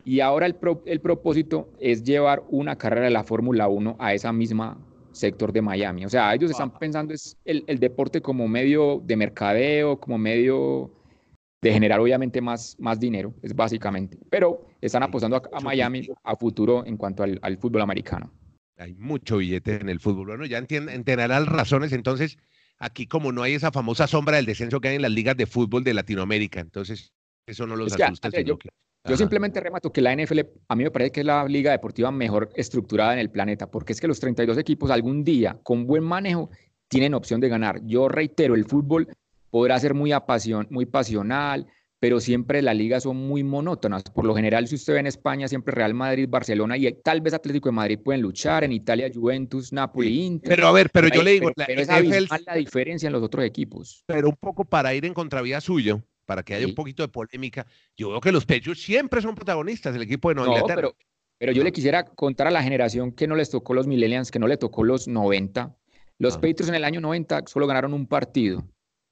Y 0.04 0.20
ahora 0.20 0.46
el, 0.46 0.56
el 0.86 1.02
propósito 1.02 1.72
es 1.80 2.04
llevar 2.04 2.44
una 2.50 2.78
carrera 2.78 3.06
de 3.06 3.12
la 3.12 3.24
Fórmula 3.24 3.68
1 3.68 3.96
a 3.98 4.14
esa 4.14 4.32
misma 4.32 4.78
sector 5.12 5.52
de 5.52 5.62
Miami. 5.62 6.06
O 6.06 6.10
sea, 6.10 6.34
ellos 6.36 6.52
están 6.52 6.78
pensando 6.78 7.14
es 7.14 7.38
el, 7.46 7.64
el 7.68 7.80
deporte 7.80 8.22
como 8.22 8.48
medio 8.48 9.02
de 9.04 9.16
mercadeo, 9.16 10.00
como 10.00 10.18
medio 10.18 10.92
de 11.66 11.74
generar 11.74 12.00
obviamente 12.00 12.42
más, 12.42 12.76
más 12.78 13.00
dinero, 13.00 13.34
es 13.42 13.56
básicamente. 13.56 14.20
Pero 14.30 14.68
están 14.82 15.02
apostando 15.02 15.42
a, 15.52 15.60
Miami 15.62 16.08
a 16.24 16.36
futuro 16.36 16.86
en 16.86 16.96
cuanto 16.96 17.24
al, 17.24 17.58
fútbol 17.58 17.82
americano. 17.82 18.32
Hay 18.78 18.94
mucho 18.94 19.38
billete 19.38 19.82
en 19.82 19.90
el 19.90 20.00
fútbol. 20.00 20.28
Bueno, 20.28 20.46
ya 20.46 20.60
entenderán 20.60 21.30
las 21.30 21.48
razones. 21.48 21.92
Entonces, 21.92 22.38
aquí 22.78 23.08
como 23.08 23.32
no 23.32 23.42
hay 23.42 23.54
esa 23.54 23.72
famosa 23.72 24.06
sombra 24.06 24.36
del 24.36 24.46
descenso 24.46 24.80
que 24.80 24.90
hay 24.90 24.98
en 24.98 25.02
las 25.02 25.12
ligas 25.12 25.36
de 25.38 25.48
fútbol 25.48 25.84
de 25.84 25.96
Latinoamérica, 25.96 26.60
entonces 26.60 27.14
eso 27.48 27.66
no 27.66 27.76
los 27.76 28.00
asusta. 28.00 28.30
yo, 28.44 28.60
yo 29.08 29.18
simplemente 29.18 29.60
remato 29.60 29.92
que 29.92 30.02
la 30.02 30.16
NFL 30.16 30.42
a 30.68 30.76
mí 30.76 30.84
me 30.84 30.92
parece 30.92 31.14
que 31.14 31.20
es 31.22 31.26
la 31.26 31.46
liga 31.48 31.72
deportiva 31.72 32.12
mejor 32.12 32.52
estructurada 32.56 33.14
en 33.14 33.20
el 33.20 33.32
planeta, 33.32 33.72
porque 33.72 33.94
es 33.94 34.00
que 34.00 34.08
los 34.08 34.20
32 34.20 34.60
equipos 34.60 34.92
algún 34.92 35.24
día 35.24 35.60
con 35.64 35.88
buen 35.88 36.04
manejo 36.04 36.52
tienen 36.88 37.16
opción 37.16 37.42
de 37.42 37.50
ganar. 37.50 37.82
Yo 37.88 38.08
reitero, 38.08 38.54
el 38.54 38.66
fútbol 38.66 39.08
podrá 39.56 39.80
ser 39.80 39.94
muy, 39.94 40.12
apasion, 40.12 40.68
muy 40.70 40.86
pasional, 40.86 41.66
pero 42.02 42.20
siempre 42.20 42.62
las 42.62 42.76
ligas 42.76 43.04
son 43.04 43.16
muy 43.16 43.42
monótonas. 43.42 44.04
Por 44.04 44.26
lo 44.26 44.36
general, 44.36 44.68
si 44.68 44.76
usted 44.76 44.96
ve 44.96 45.00
en 45.00 45.08
España, 45.08 45.48
siempre 45.48 45.74
Real 45.74 45.94
Madrid, 45.94 46.28
Barcelona 46.30 46.76
y 46.76 46.92
tal 47.02 47.22
vez 47.22 47.34
Atlético 47.34 47.70
de 47.70 47.72
Madrid 47.72 48.00
pueden 48.04 48.22
luchar, 48.22 48.66
en 48.66 48.74
Italia 48.74 49.10
Juventus, 49.14 49.72
Napoli, 49.72 50.26
Inter. 50.26 50.50
Pero 50.50 50.68
a 50.68 50.74
ver, 50.74 50.90
pero 50.92 51.08
yo 51.08 51.24
le 51.24 51.32
digo, 51.32 51.54
pero, 51.56 51.82
es 51.82 51.88
la 52.46 52.56
diferencia 52.56 53.08
en 53.08 53.14
los 53.14 53.24
otros 53.24 53.46
equipos. 53.46 54.04
Pero 54.08 54.28
un 54.28 54.36
poco 54.36 54.66
para 54.66 54.94
ir 54.94 55.06
en 55.06 55.14
contravía 55.14 55.62
suyo, 55.62 56.04
para 56.26 56.44
que 56.44 56.54
haya 56.54 56.68
un 56.68 56.76
poquito 56.76 57.02
de 57.02 57.08
polémica, 57.08 57.66
yo 57.96 58.10
veo 58.10 58.20
que 58.20 58.34
los 58.34 58.46
Pechos 58.46 58.82
siempre 58.82 59.22
son 59.22 59.36
protagonistas, 59.36 59.96
el 59.96 60.02
equipo 60.02 60.28
de 60.28 60.36
Nueva 60.36 60.66
Pero, 60.68 60.98
pero 61.38 61.54
yo 61.54 61.64
le 61.64 61.72
quisiera 61.72 62.04
contar 62.04 62.48
a 62.48 62.52
la 62.52 62.62
generación 62.62 63.14
que 63.14 63.26
no 63.26 63.38
les 63.38 63.52
tocó 63.52 63.74
los 63.74 63.88
millennials, 63.88 64.32
que 64.32 64.40
no 64.40 64.50
le 64.50 64.58
tocó 64.58 64.84
los 64.84 65.08
90. 65.08 65.74
Los 66.18 66.34
ah. 66.34 66.42
Patriots 66.42 66.68
en 66.68 66.76
el 66.76 66.84
año 66.84 67.00
90 67.00 67.44
solo 67.48 67.68
ganaron 67.68 67.94
un 67.94 68.06
partido 68.06 68.68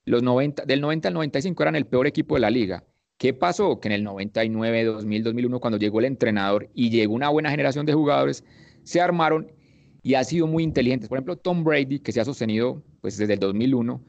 los 0.06 0.24
90, 0.24 0.66
del 0.66 0.82
90 0.82 1.08
al 1.08 1.14
95 1.14 1.64
eran 1.64 1.76
el 1.76 1.86
peor 1.86 2.08
equipo 2.08 2.36
de 2.36 2.42
la 2.42 2.50
liga. 2.50 2.84
¿Qué 3.18 3.34
pasó? 3.34 3.80
Que 3.80 3.88
en 3.88 3.94
el 3.94 4.04
99, 4.04 4.84
2000, 4.84 5.24
2001, 5.24 5.60
cuando 5.60 5.78
llegó 5.78 6.00
el 6.00 6.06
entrenador 6.06 6.70
y 6.74 6.90
llegó 6.90 7.14
una 7.14 7.30
buena 7.30 7.50
generación 7.52 7.86
de 7.86 7.94
jugadores, 7.94 8.44
se 8.84 9.00
armaron 9.00 9.52
y 10.02 10.16
ha 10.16 10.24
sido 10.24 10.48
muy 10.48 10.64
inteligentes. 10.64 11.08
Por 11.08 11.18
ejemplo, 11.18 11.38
Tom 11.38 11.64
Brady, 11.64 12.00
que 12.00 12.12
se 12.12 12.20
ha 12.20 12.26
sostenido 12.26 12.84
pues, 13.02 13.18
desde 13.18 13.34
el 13.34 13.40
2001, 13.40 14.02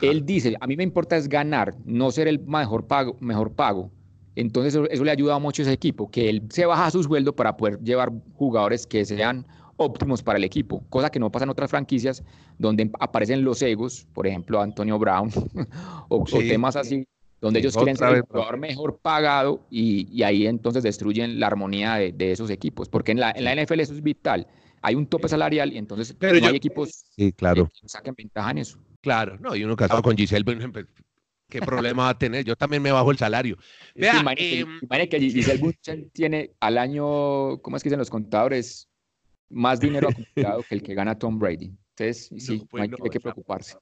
él 0.00 0.24
dice, 0.24 0.56
a 0.60 0.66
mí 0.66 0.76
me 0.76 0.84
importa 0.84 1.16
es 1.16 1.28
ganar, 1.28 1.74
no 1.84 2.10
ser 2.10 2.28
el 2.28 2.40
mejor 2.40 2.86
pago. 2.86 3.16
Mejor 3.20 3.52
pago. 3.52 3.90
Entonces 4.34 4.74
eso, 4.74 4.88
eso 4.88 5.04
le 5.04 5.10
ha 5.10 5.14
ayudado 5.14 5.40
mucho 5.40 5.62
a 5.62 5.64
ese 5.64 5.72
equipo, 5.72 6.10
que 6.10 6.28
él 6.28 6.42
se 6.50 6.66
baja 6.66 6.90
su 6.90 7.02
sueldo 7.02 7.34
para 7.34 7.56
poder 7.56 7.80
llevar 7.80 8.12
jugadores 8.34 8.86
que 8.86 9.04
sean 9.04 9.46
óptimos 9.76 10.22
para 10.22 10.38
el 10.38 10.44
equipo, 10.44 10.84
cosa 10.88 11.10
que 11.10 11.18
no 11.18 11.30
pasa 11.30 11.44
en 11.44 11.50
otras 11.50 11.70
franquicias 11.70 12.22
donde 12.58 12.90
aparecen 12.98 13.44
los 13.44 13.60
egos, 13.62 14.06
por 14.12 14.26
ejemplo 14.26 14.60
Antonio 14.60 14.98
Brown 14.98 15.30
o, 16.08 16.24
temas 16.24 16.76
así, 16.76 17.06
donde 17.40 17.60
ellos 17.60 17.76
quieren 17.76 17.96
ser 17.96 18.16
el 18.16 18.22
jugador 18.22 18.58
mejor 18.58 18.98
pagado 18.98 19.60
y, 19.70 20.22
ahí 20.22 20.46
entonces 20.46 20.82
destruyen 20.82 21.38
la 21.38 21.48
armonía 21.48 21.94
de, 21.94 22.32
esos 22.32 22.50
equipos, 22.50 22.88
porque 22.88 23.12
en 23.12 23.20
la, 23.20 23.32
en 23.32 23.44
la 23.44 23.54
NFL 23.54 23.80
eso 23.80 23.92
es 23.92 24.02
vital. 24.02 24.46
Hay 24.82 24.94
un 24.94 25.06
tope 25.06 25.28
salarial 25.28 25.72
y 25.72 25.78
entonces 25.78 26.14
Pero 26.18 26.38
no 26.38 26.46
hay 26.46 26.56
equipos 26.56 27.06
claro. 27.36 27.68
que 27.80 27.88
saquen 27.88 28.14
ventaja 28.16 28.50
en 28.52 28.58
eso. 28.58 28.78
Claro, 29.00 29.36
no, 29.40 29.54
y 29.54 29.64
uno 29.64 29.76
casado 29.76 30.02
con 30.02 30.16
Giselle, 30.16 30.44
pues, 30.44 30.86
¿qué 31.48 31.60
problema 31.60 32.04
va 32.04 32.08
a 32.10 32.18
tener? 32.18 32.44
Yo 32.44 32.56
también 32.56 32.82
me 32.82 32.92
bajo 32.92 33.10
el 33.10 33.18
salario. 33.18 33.56
Vea, 33.94 34.20
imagínate, 34.20 35.08
que 35.08 35.16
em, 35.16 35.30
Giselle 35.30 35.58
Bunchen 35.58 36.10
tiene 36.10 36.50
al 36.60 36.78
año, 36.78 37.58
¿cómo 37.62 37.76
es 37.76 37.82
que 37.82 37.88
dicen 37.88 37.98
los 37.98 38.10
contadores? 38.10 38.88
Más 39.48 39.80
dinero 39.80 40.08
acumulado 40.36 40.62
que 40.62 40.74
el 40.74 40.82
que 40.82 40.94
gana 40.94 41.18
Tom 41.18 41.38
Brady. 41.38 41.72
Entonces, 41.98 42.30
sí, 42.38 42.62
no, 42.72 42.82
hay, 42.82 42.90
que 43.10 43.20
preocuparse. 43.20 43.76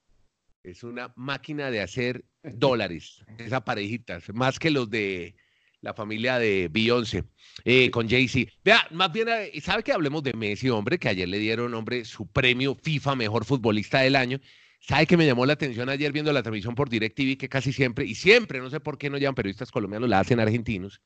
Es 0.63 0.83
una 0.83 1.13
máquina 1.17 1.71
de 1.71 1.81
hacer 1.81 2.25
dólares, 2.43 3.23
esa 3.39 3.65
parejita, 3.65 4.19
más 4.33 4.59
que 4.59 4.71
los 4.71 4.89
de 4.89 5.35
la 5.81 5.93
familia 5.93 6.39
de 6.39 6.69
Beyoncé, 6.73 7.25
eh, 7.65 7.91
con 7.91 8.09
Jay-Z. 8.09 8.51
Vea, 8.65 8.87
más 8.91 9.13
bien, 9.13 9.29
eh, 9.29 9.53
¿sabe 9.61 9.83
que 9.83 9.93
hablemos 9.93 10.23
de 10.23 10.33
Messi, 10.33 10.71
hombre? 10.71 10.99
Que 10.99 11.11
ayer 11.11 11.29
le 11.29 11.39
dieron, 11.39 11.75
hombre, 11.75 12.07
su 12.07 12.27
premio 12.27 12.75
FIFA 12.75 13.17
Mejor 13.17 13.45
Futbolista 13.45 14.01
del 14.01 14.17
Año. 14.17 14.41
¿Sabe 14.81 15.07
que 15.07 15.19
me 15.19 15.27
llamó 15.27 15.45
la 15.45 15.55
atención 15.55 15.91
ayer 15.91 16.13
viendo 16.13 16.33
la 16.33 16.43
transmisión 16.43 16.75
por 16.75 16.89
DirecTV 16.89 17.37
que 17.37 17.49
casi 17.49 17.73
siempre, 17.73 18.07
y 18.07 18.15
siempre, 18.15 18.61
no 18.61 18.71
sé 18.71 18.81
por 18.81 18.97
qué 18.97 19.11
no 19.11 19.19
llaman 19.19 19.35
periodistas 19.35 19.71
colombianos, 19.71 20.09
la 20.09 20.21
hacen 20.21 20.41
argentinos, 20.41 21.03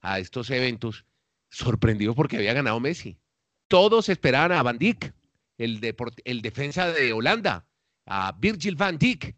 a 0.00 0.20
estos 0.20 0.50
eventos, 0.50 1.04
sorprendido 1.48 2.14
porque 2.14 2.36
había 2.36 2.52
ganado 2.52 2.78
Messi 2.78 3.18
todos 3.70 4.08
esperaban 4.08 4.50
a 4.50 4.64
Van 4.64 4.78
Dijk, 4.78 5.14
el, 5.56 5.80
defensa 6.42 6.90
de 6.90 7.12
Holanda, 7.12 7.64
a 8.04 8.32
Virgil 8.32 8.74
van 8.74 8.98
Dijk. 8.98 9.36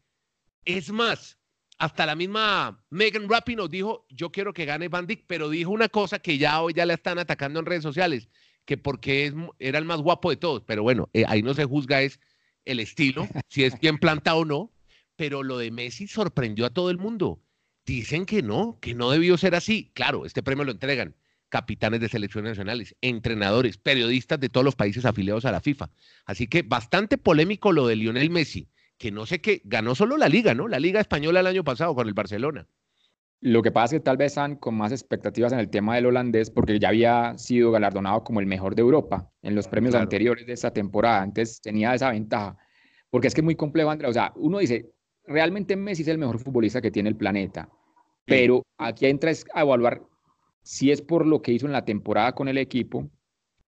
Es 0.65 0.91
más, 0.91 1.39
hasta 1.77 2.07
la 2.07 2.17
misma 2.17 2.83
Megan 2.89 3.29
Rapinoe 3.29 3.69
dijo, 3.69 4.07
yo 4.09 4.33
quiero 4.33 4.55
que 4.55 4.65
gane 4.65 4.89
Van 4.89 5.07
Dijk, 5.07 5.25
pero 5.27 5.51
dijo 5.51 5.71
una 5.71 5.91
cosa 5.91 6.19
que 6.19 6.39
ya 6.39 6.63
hoy 6.63 6.73
ya 6.73 6.87
la 6.87 6.95
están 6.95 7.19
atacando 7.19 7.61
en 7.61 7.67
redes 7.67 7.83
sociales, 7.83 8.31
que 8.65 8.79
porque 8.79 9.35
era 9.59 9.79
el 9.79 9.85
más 9.85 10.01
guapo 10.01 10.31
de 10.31 10.37
todos, 10.37 10.63
pero 10.65 10.83
bueno, 10.83 11.11
eh, 11.13 11.25
ahí 11.29 11.43
no 11.43 11.53
se 11.53 11.67
juzga 11.67 12.01
es 12.01 12.19
el 12.65 12.81
estilo, 12.81 13.29
si 13.49 13.65
es 13.65 13.79
bien 13.81 13.99
plantado 13.99 14.39
o 14.39 14.45
no, 14.47 14.73
pero 15.15 15.43
lo 15.43 15.59
de 15.59 15.71
Messi 15.71 16.09
sorprendió 16.09 16.65
a 16.65 16.71
todo 16.71 16.89
el 16.89 16.97
mundo. 16.97 17.43
Dicen 17.85 18.25
que 18.25 18.43
no, 18.43 18.79
que 18.81 18.95
no 18.95 19.11
debió 19.11 19.37
ser 19.37 19.55
así. 19.55 19.91
Claro, 19.93 20.25
este 20.25 20.43
premio 20.43 20.65
lo 20.65 20.73
entregan 20.73 21.17
capitanes 21.53 22.01
de 22.01 22.09
selecciones 22.09 22.53
nacionales, 22.53 22.97
entrenadores, 23.03 23.77
periodistas 23.77 24.41
de 24.41 24.49
todos 24.49 24.65
los 24.65 24.75
países 24.75 25.05
afiliados 25.05 25.45
a 25.45 25.53
la 25.53 25.61
FIFA. 25.61 25.91
Así 26.25 26.47
que 26.47 26.63
bastante 26.63 27.19
polémico 27.19 27.73
lo 27.73 27.87
de 27.87 27.95
Lionel 27.95 28.31
Messi, 28.31 28.71
que 28.97 29.11
no 29.11 29.27
sé 29.27 29.43
qué, 29.43 29.61
ganó 29.67 29.95
solo 29.95 30.17
la 30.17 30.31
liga, 30.31 30.55
¿no? 30.55 30.67
La 30.67 30.81
liga 30.81 30.99
española 30.99 31.41
el 31.41 31.47
año 31.47 31.63
pasado 31.63 31.95
con 31.95 32.09
el 32.09 32.15
Barcelona. 32.15 32.67
Lo 33.41 33.61
que 33.61 33.71
pasa 33.71 33.95
es 33.95 34.01
que 34.01 34.05
tal 34.05 34.17
vez 34.17 34.29
están 34.29 34.57
con 34.57 34.75
más 34.77 34.93
expectativas 34.93 35.53
en 35.53 35.59
el 35.59 35.69
tema 35.69 35.95
del 35.95 36.07
holandés 36.07 36.51
porque 36.51 36.79
ya 36.79 36.89
había 36.89 37.37
sido 37.37 37.71
galardonado 37.71 38.25
como 38.25 38.41
el 38.41 38.47
mejor 38.47 38.75
de 38.75 38.81
Europa 38.81 39.31
en 39.43 39.55
los 39.55 39.69
premios 39.69 39.95
anteriores 39.95 40.47
de 40.47 40.55
esta 40.55 40.73
temporada. 40.73 41.21
Antes 41.21 41.61
tenía 41.61 41.93
esa 41.93 42.13
ventaja. 42.13 42.57
Porque 43.11 43.29
es 43.29 43.35
que 43.35 43.43
es 43.43 43.45
muy 43.45 43.57
complejo, 43.57 43.91
Andrea. 43.91 44.09
O 44.09 44.15
sea, 44.15 44.33
uno 44.37 44.59
dice, 44.59 44.91
realmente 45.27 45.77
Messi 45.77 46.01
es 46.01 46.09
el 46.09 46.17
mejor 46.17 46.39
futbolista 46.39 46.81
que 46.81 46.91
tiene 46.91 47.11
el 47.11 47.17
planeta. 47.17 47.69
Pero 48.25 48.63
aquí 48.79 49.05
entra 49.05 49.31
a 49.53 49.61
evaluar 49.61 50.01
si 50.63 50.91
es 50.91 51.03
por 51.03 51.27
lo 51.27 51.43
que 51.43 51.53
hizo 51.53 51.67
en 51.67 51.73
la 51.73 51.85
temporada 51.85 52.33
con 52.33 52.49
el 52.49 52.59
equipo, 52.59 53.11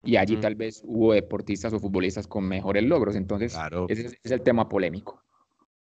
y 0.03 0.15
allí 0.15 0.37
tal 0.37 0.55
vez 0.55 0.81
hubo 0.83 1.13
deportistas 1.13 1.73
o 1.73 1.79
futbolistas 1.79 2.27
con 2.27 2.47
mejores 2.47 2.83
logros. 2.83 3.15
Entonces, 3.15 3.55
ese 3.87 4.17
es 4.23 4.31
el 4.31 4.41
tema 4.41 4.67
polémico. 4.67 5.23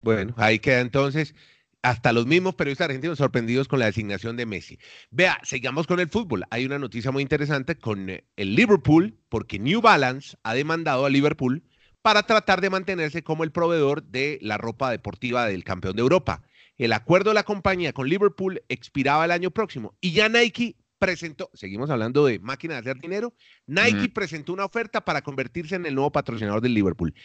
Bueno, 0.02 0.34
ahí 0.38 0.60
queda 0.60 0.82
entonces 0.82 1.36
hasta 1.82 2.12
los 2.12 2.26
mismos 2.26 2.56
periodistas 2.56 2.86
argentinos 2.86 3.18
sorprendidos 3.18 3.68
con 3.68 3.80
la 3.80 3.86
designación 3.86 4.36
de 4.36 4.46
Messi. 4.46 4.80
Vea, 5.12 5.40
sigamos 5.44 5.88
con 5.88 6.00
el 6.00 6.10
fútbol. 6.10 6.44
Hay 6.50 6.66
una 6.66 6.80
noticia 6.80 7.12
muy 7.12 7.24
interesante 7.24 7.76
con 7.78 8.10
eh, 8.10 8.26
el 8.36 8.56
Liverpool, 8.56 9.18
porque 9.30 9.60
New 9.60 9.82
Balance 9.82 10.38
ha 10.44 10.54
demandado 10.54 11.06
a 11.06 11.10
Liverpool 11.10 11.64
para 12.02 12.24
tratar 12.24 12.62
de 12.62 12.70
mantenerse 12.70 13.24
como 13.24 13.44
el 13.44 13.52
proveedor 13.52 14.04
de 14.04 14.40
la 14.42 14.58
ropa 14.58 14.92
deportiva 14.92 15.46
del 15.46 15.64
campeón 15.64 15.96
de 15.96 16.02
Europa. 16.02 16.44
El 16.78 16.94
acuerdo 16.94 17.32
de 17.32 17.36
la 17.36 17.44
compañía 17.44 17.94
con 17.94 18.08
Liverpool 18.08 18.62
expiraba 18.70 19.26
el 19.26 19.32
año 19.32 19.52
próximo 19.52 19.96
y 20.00 20.14
ya 20.14 20.30
Nike 20.30 20.78
presentó, 21.00 21.50
seguimos 21.54 21.90
hablando 21.90 22.26
de 22.26 22.40
máquina 22.40 22.76
de 22.76 22.82
hacer 22.82 23.00
dinero, 23.00 23.34
Nike 23.66 24.10
presentó 24.10 24.54
una 24.54 24.66
oferta 24.66 25.04
para 25.04 25.22
convertirse 25.22 25.76
en 25.76 25.86
el 25.86 25.96
nuevo 25.96 26.12
patrocinador 26.12 26.62
del 26.62 26.74
Liverpool. 26.74 27.16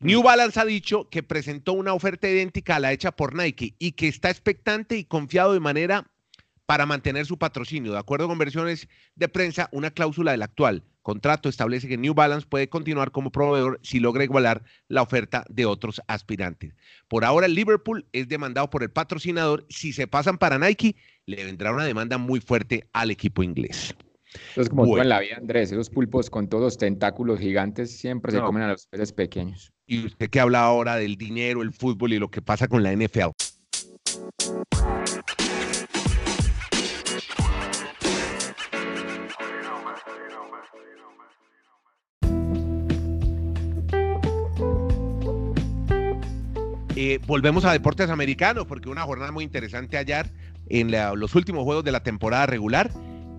New 0.00 0.22
Balance 0.22 0.58
ha 0.58 0.64
dicho 0.64 1.08
que 1.10 1.22
presentó 1.22 1.72
una 1.72 1.92
oferta 1.92 2.28
idéntica 2.28 2.76
a 2.76 2.80
la 2.80 2.92
hecha 2.92 3.12
por 3.12 3.34
Nike 3.34 3.74
y 3.78 3.92
que 3.92 4.08
está 4.08 4.30
expectante 4.30 4.96
y 4.96 5.04
confiado 5.04 5.52
de 5.52 5.60
manera 5.60 6.10
para 6.66 6.86
mantener 6.86 7.26
su 7.26 7.38
patrocinio. 7.38 7.92
De 7.92 7.98
acuerdo 7.98 8.28
con 8.28 8.38
versiones 8.38 8.88
de 9.16 9.28
prensa, 9.28 9.68
una 9.72 9.90
cláusula 9.90 10.32
del 10.32 10.42
actual 10.42 10.84
contrato 11.08 11.48
establece 11.48 11.88
que 11.88 11.96
New 11.96 12.12
Balance 12.12 12.46
puede 12.46 12.68
continuar 12.68 13.12
como 13.12 13.32
proveedor 13.32 13.80
si 13.82 13.98
logra 13.98 14.24
igualar 14.24 14.62
la 14.88 15.00
oferta 15.00 15.42
de 15.48 15.64
otros 15.64 16.02
aspirantes. 16.06 16.74
Por 17.08 17.24
ahora, 17.24 17.46
el 17.46 17.54
Liverpool 17.54 18.04
es 18.12 18.28
demandado 18.28 18.68
por 18.68 18.82
el 18.82 18.90
patrocinador. 18.90 19.64
Si 19.70 19.94
se 19.94 20.06
pasan 20.06 20.36
para 20.36 20.58
Nike, 20.58 20.96
le 21.24 21.46
vendrá 21.46 21.72
una 21.72 21.86
demanda 21.86 22.18
muy 22.18 22.40
fuerte 22.40 22.90
al 22.92 23.10
equipo 23.10 23.42
inglés. 23.42 23.96
Entonces, 24.50 24.68
como 24.68 24.84
tú 24.84 24.98
en 24.98 25.08
la 25.08 25.20
vida, 25.20 25.36
Andrés, 25.38 25.72
esos 25.72 25.88
pulpos 25.88 26.28
con 26.28 26.46
todos 26.46 26.64
los 26.64 26.76
tentáculos 26.76 27.40
gigantes 27.40 27.90
siempre 27.96 28.30
se 28.30 28.40
comen 28.40 28.64
a 28.64 28.68
los 28.68 28.86
peces 28.86 29.10
pequeños. 29.14 29.72
Y 29.86 30.04
usted 30.04 30.28
que 30.28 30.40
habla 30.40 30.60
ahora 30.60 30.96
del 30.96 31.16
dinero, 31.16 31.62
el 31.62 31.72
fútbol 31.72 32.12
y 32.12 32.18
lo 32.18 32.30
que 32.30 32.42
pasa 32.42 32.68
con 32.68 32.82
la 32.82 32.92
NFL. 32.92 33.30
Eh, 47.10 47.18
volvemos 47.26 47.64
a 47.64 47.72
deportes 47.72 48.10
americanos 48.10 48.66
porque 48.66 48.90
una 48.90 49.00
jornada 49.04 49.32
muy 49.32 49.42
interesante 49.42 49.96
ayer 49.96 50.30
en 50.68 50.92
los 51.18 51.34
últimos 51.34 51.64
juegos 51.64 51.82
de 51.82 51.90
la 51.90 52.02
temporada 52.02 52.44
regular, 52.44 52.90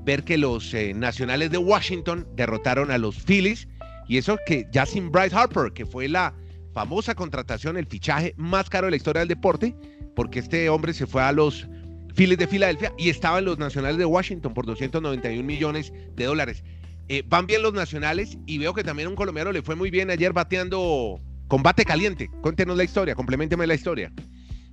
ver 0.03 0.23
que 0.23 0.39
los 0.39 0.73
eh, 0.73 0.95
nacionales 0.95 1.51
de 1.51 1.59
Washington 1.59 2.27
derrotaron 2.35 2.89
a 2.89 2.97
los 2.97 3.17
Phillies 3.17 3.67
y 4.07 4.17
eso 4.17 4.39
que 4.47 4.65
ya 4.71 4.87
sin 4.87 5.11
Bryce 5.11 5.35
Harper, 5.35 5.71
que 5.71 5.85
fue 5.85 6.07
la 6.07 6.33
famosa 6.73 7.13
contratación, 7.13 7.77
el 7.77 7.85
fichaje 7.85 8.33
más 8.37 8.71
caro 8.71 8.87
de 8.87 8.91
la 8.91 8.97
historia 8.97 9.19
del 9.19 9.29
deporte, 9.29 9.75
porque 10.15 10.39
este 10.39 10.67
hombre 10.67 10.91
se 10.91 11.05
fue 11.05 11.21
a 11.21 11.31
los 11.31 11.67
Phillies 12.15 12.39
de 12.39 12.47
Filadelfia 12.47 12.91
y 12.97 13.09
estaban 13.09 13.45
los 13.45 13.59
nacionales 13.59 13.99
de 13.99 14.05
Washington 14.05 14.55
por 14.55 14.65
291 14.65 15.43
millones 15.43 15.93
de 16.15 16.25
dólares. 16.25 16.63
Eh, 17.07 17.21
van 17.27 17.45
bien 17.45 17.61
los 17.61 17.73
nacionales 17.73 18.39
y 18.47 18.57
veo 18.57 18.73
que 18.73 18.83
también 18.83 19.09
un 19.09 19.15
colombiano 19.15 19.51
le 19.51 19.61
fue 19.61 19.75
muy 19.75 19.91
bien 19.91 20.09
ayer 20.09 20.33
bateando 20.33 21.21
Combate 21.49 21.83
caliente. 21.83 22.29
Cuéntenos 22.41 22.77
la 22.77 22.83
historia, 22.83 23.15
complementeme 23.15 23.65
la 23.65 23.73
historia. 23.73 24.13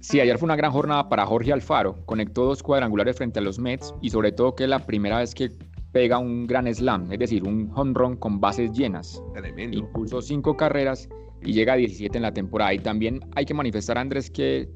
Sí, 0.00 0.20
ayer 0.20 0.36
fue 0.36 0.44
una 0.44 0.56
gran 0.56 0.70
jornada 0.70 1.08
para 1.08 1.24
Jorge 1.24 1.50
Alfaro. 1.50 2.04
Conectó 2.04 2.44
dos 2.44 2.62
cuadrangulares 2.62 3.16
frente 3.16 3.38
a 3.38 3.42
los 3.42 3.58
Mets 3.58 3.94
y 4.02 4.10
sobre 4.10 4.30
todo 4.30 4.54
que 4.54 4.64
es 4.64 4.68
la 4.68 4.84
primera 4.84 5.20
vez 5.20 5.34
que 5.34 5.50
pega 5.92 6.18
un 6.18 6.46
gran 6.46 6.72
slam, 6.72 7.10
es 7.10 7.18
decir, 7.18 7.44
un 7.44 7.72
home 7.74 7.94
run 7.94 8.16
con 8.16 8.42
bases 8.42 8.72
llenas. 8.72 9.22
Tremendo. 9.32 9.78
Impulsó 9.78 10.20
cinco 10.20 10.54
carreras 10.54 11.08
y 11.42 11.54
llega 11.54 11.72
a 11.72 11.76
17 11.76 12.18
en 12.18 12.22
la 12.22 12.34
temporada. 12.34 12.74
Y 12.74 12.78
también 12.80 13.20
hay 13.34 13.46
que 13.46 13.54
manifestar, 13.54 13.96
Andrés, 13.96 14.30
que 14.30 14.68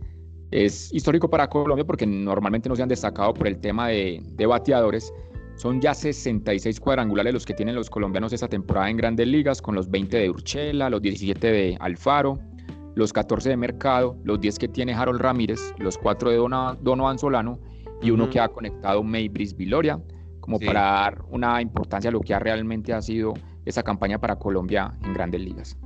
es 0.52 0.90
histórico 0.94 1.28
para 1.28 1.50
Colombia 1.50 1.84
porque 1.84 2.06
normalmente 2.06 2.70
no 2.70 2.76
se 2.76 2.82
han 2.82 2.88
destacado 2.88 3.34
por 3.34 3.46
el 3.46 3.60
tema 3.60 3.88
de, 3.88 4.22
de 4.24 4.46
bateadores, 4.46 5.12
son 5.60 5.78
ya 5.78 5.92
66 5.92 6.80
cuadrangulares 6.80 7.34
los 7.34 7.44
que 7.44 7.52
tienen 7.52 7.74
los 7.74 7.90
colombianos 7.90 8.32
esta 8.32 8.48
temporada 8.48 8.88
en 8.88 8.96
grandes 8.96 9.28
ligas, 9.28 9.60
con 9.60 9.74
los 9.74 9.90
20 9.90 10.16
de 10.16 10.30
Urchela, 10.30 10.88
los 10.88 11.02
17 11.02 11.52
de 11.52 11.76
Alfaro, 11.80 12.38
los 12.94 13.12
14 13.12 13.50
de 13.50 13.56
Mercado, 13.58 14.16
los 14.24 14.40
10 14.40 14.58
que 14.58 14.68
tiene 14.68 14.94
Harold 14.94 15.20
Ramírez, 15.20 15.74
los 15.76 15.98
4 15.98 16.30
de 16.30 16.36
Donovan 16.38 17.18
Solano 17.18 17.60
y 18.00 18.10
uno 18.10 18.30
que 18.30 18.40
ha 18.40 18.48
conectado 18.48 19.02
Maybris 19.02 19.54
Viloria, 19.54 20.00
como 20.40 20.58
para 20.58 20.80
dar 20.80 21.24
una 21.30 21.60
importancia 21.60 22.08
a 22.08 22.12
lo 22.12 22.20
que 22.20 22.38
realmente 22.38 22.94
ha 22.94 23.02
sido 23.02 23.34
esa 23.66 23.82
campaña 23.82 24.18
para 24.18 24.36
Colombia 24.36 24.96
en 25.04 25.12
grandes 25.12 25.42
ligas. 25.42 25.76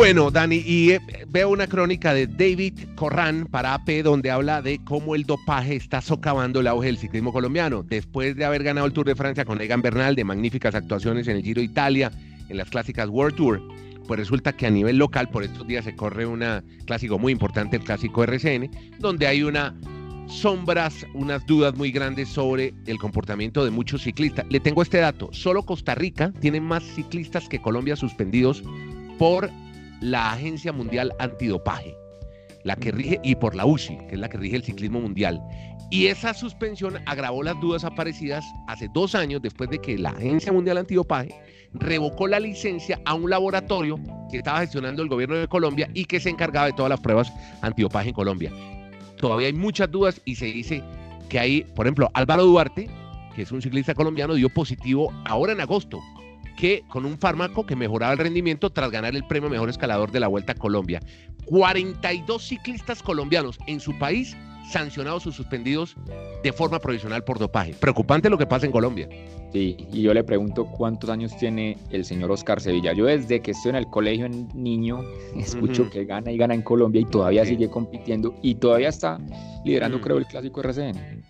Bueno, 0.00 0.30
Dani, 0.30 0.56
y 0.56 0.92
eh, 0.92 1.00
veo 1.28 1.50
una 1.50 1.66
crónica 1.66 2.14
de 2.14 2.26
David 2.26 2.72
Corran 2.94 3.44
para 3.44 3.74
AP 3.74 4.02
donde 4.02 4.30
habla 4.30 4.62
de 4.62 4.82
cómo 4.82 5.14
el 5.14 5.24
dopaje 5.24 5.76
está 5.76 6.00
socavando 6.00 6.60
el 6.60 6.68
auge 6.68 6.86
del 6.86 6.96
ciclismo 6.96 7.34
colombiano. 7.34 7.82
Después 7.82 8.34
de 8.34 8.46
haber 8.46 8.62
ganado 8.62 8.86
el 8.86 8.94
Tour 8.94 9.06
de 9.08 9.14
Francia 9.14 9.44
con 9.44 9.60
Egan 9.60 9.82
Bernal, 9.82 10.16
de 10.16 10.24
magníficas 10.24 10.74
actuaciones 10.74 11.28
en 11.28 11.36
el 11.36 11.42
Giro 11.42 11.60
Italia, 11.60 12.10
en 12.48 12.56
las 12.56 12.70
clásicas 12.70 13.10
World 13.10 13.36
Tour, 13.36 13.62
pues 14.08 14.18
resulta 14.18 14.54
que 14.54 14.66
a 14.66 14.70
nivel 14.70 14.96
local 14.96 15.28
por 15.28 15.44
estos 15.44 15.66
días 15.66 15.84
se 15.84 15.94
corre 15.94 16.24
un 16.24 16.42
clásico 16.86 17.18
muy 17.18 17.32
importante, 17.32 17.76
el 17.76 17.84
clásico 17.84 18.24
RCN, 18.24 18.70
donde 19.00 19.26
hay 19.26 19.42
una 19.42 19.78
sombras, 20.28 21.06
unas 21.12 21.44
dudas 21.44 21.76
muy 21.76 21.92
grandes 21.92 22.30
sobre 22.30 22.72
el 22.86 22.96
comportamiento 22.96 23.66
de 23.66 23.70
muchos 23.70 24.04
ciclistas. 24.04 24.46
Le 24.48 24.60
tengo 24.60 24.80
este 24.80 24.96
dato, 24.96 25.28
solo 25.32 25.62
Costa 25.62 25.94
Rica 25.94 26.32
tiene 26.40 26.58
más 26.58 26.84
ciclistas 26.84 27.50
que 27.50 27.60
Colombia 27.60 27.96
suspendidos 27.96 28.62
por 29.18 29.50
la 30.00 30.32
Agencia 30.32 30.72
Mundial 30.72 31.12
Antidopaje, 31.18 31.96
la 32.64 32.76
que 32.76 32.90
rige, 32.90 33.20
y 33.22 33.34
por 33.34 33.54
la 33.54 33.66
UCI, 33.66 33.98
que 34.08 34.14
es 34.14 34.18
la 34.18 34.28
que 34.28 34.38
rige 34.38 34.56
el 34.56 34.62
ciclismo 34.62 35.00
mundial. 35.00 35.40
Y 35.90 36.06
esa 36.06 36.32
suspensión 36.34 36.98
agravó 37.06 37.42
las 37.42 37.58
dudas 37.60 37.84
aparecidas 37.84 38.44
hace 38.68 38.88
dos 38.94 39.14
años 39.14 39.42
después 39.42 39.68
de 39.70 39.78
que 39.78 39.98
la 39.98 40.10
Agencia 40.10 40.52
Mundial 40.52 40.78
Antidopaje 40.78 41.34
revocó 41.72 42.28
la 42.28 42.40
licencia 42.40 43.00
a 43.04 43.14
un 43.14 43.28
laboratorio 43.28 43.98
que 44.30 44.38
estaba 44.38 44.60
gestionando 44.60 45.02
el 45.02 45.08
gobierno 45.08 45.36
de 45.36 45.48
Colombia 45.48 45.88
y 45.94 46.04
que 46.04 46.20
se 46.20 46.30
encargaba 46.30 46.66
de 46.66 46.72
todas 46.72 46.90
las 46.90 47.00
pruebas 47.00 47.32
antidopaje 47.62 48.08
en 48.08 48.14
Colombia. 48.14 48.52
Todavía 49.16 49.48
hay 49.48 49.52
muchas 49.52 49.90
dudas 49.90 50.20
y 50.24 50.36
se 50.36 50.46
dice 50.46 50.82
que 51.28 51.38
hay, 51.38 51.62
por 51.74 51.86
ejemplo, 51.86 52.10
Álvaro 52.14 52.44
Duarte, 52.44 52.88
que 53.34 53.42
es 53.42 53.52
un 53.52 53.60
ciclista 53.60 53.94
colombiano, 53.94 54.34
dio 54.34 54.48
positivo 54.48 55.12
ahora 55.26 55.52
en 55.52 55.60
agosto 55.60 56.00
que 56.56 56.84
con 56.88 57.04
un 57.04 57.18
fármaco 57.18 57.66
que 57.66 57.76
mejoraba 57.76 58.12
el 58.12 58.18
rendimiento 58.18 58.70
tras 58.70 58.90
ganar 58.90 59.14
el 59.14 59.26
premio 59.26 59.50
Mejor 59.50 59.70
Escalador 59.70 60.10
de 60.10 60.20
la 60.20 60.28
Vuelta 60.28 60.52
a 60.52 60.56
Colombia. 60.56 61.00
42 61.46 62.42
ciclistas 62.42 63.02
colombianos 63.02 63.58
en 63.66 63.80
su 63.80 63.98
país 63.98 64.36
sancionados 64.70 65.26
o 65.26 65.32
suspendidos 65.32 65.96
de 66.42 66.52
forma 66.52 66.78
provisional 66.78 67.24
por 67.24 67.38
dopaje. 67.38 67.74
Preocupante 67.74 68.30
lo 68.30 68.38
que 68.38 68.46
pasa 68.46 68.66
en 68.66 68.72
Colombia. 68.72 69.08
Sí, 69.52 69.76
y 69.92 70.02
yo 70.02 70.14
le 70.14 70.22
pregunto 70.22 70.64
cuántos 70.66 71.10
años 71.10 71.36
tiene 71.36 71.76
el 71.90 72.04
señor 72.04 72.30
Oscar 72.30 72.60
Sevilla. 72.60 72.92
Yo 72.92 73.06
desde 73.06 73.40
que 73.40 73.50
estoy 73.50 73.70
en 73.70 73.76
el 73.76 73.86
colegio 73.86 74.26
en 74.26 74.48
niño 74.54 75.02
escucho 75.36 75.90
que 75.90 76.04
gana 76.04 76.30
y 76.30 76.36
gana 76.36 76.54
en 76.54 76.62
Colombia 76.62 77.00
y 77.00 77.04
todavía 77.04 77.44
sigue 77.44 77.68
compitiendo 77.68 78.34
y 78.42 78.54
todavía 78.54 78.88
está 78.88 79.18
liderando, 79.64 80.00
creo, 80.00 80.18
el 80.18 80.26
clásico 80.26 80.60
RCN. 80.60 81.24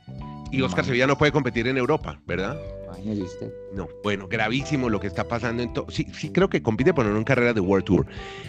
Y 0.50 0.62
Oscar 0.62 0.85
Sevilla 0.85 1.07
no 1.07 1.16
puede 1.16 1.33
competir 1.33 1.66
en 1.69 1.76
Europa, 1.76 2.21
¿verdad? 2.26 2.59
Imagínese 2.87 3.23
usted. 3.23 3.52
No, 3.73 3.88
bueno, 4.02 4.26
gravísimo 4.28 4.88
lo 4.88 4.99
que 4.99 5.07
está 5.07 5.28
pasando 5.28 5.62
en. 5.62 5.73
Sí, 5.88 6.07
sí, 6.12 6.30
creo 6.30 6.50
que 6.50 6.62
compite 6.62 6.92
por 6.92 7.07
una 7.07 7.25
carrera 7.25 7.52
de 7.52 7.61
World 7.61 7.85
Tour. 7.85 8.07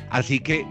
Así 0.09 0.39
que 0.39 0.65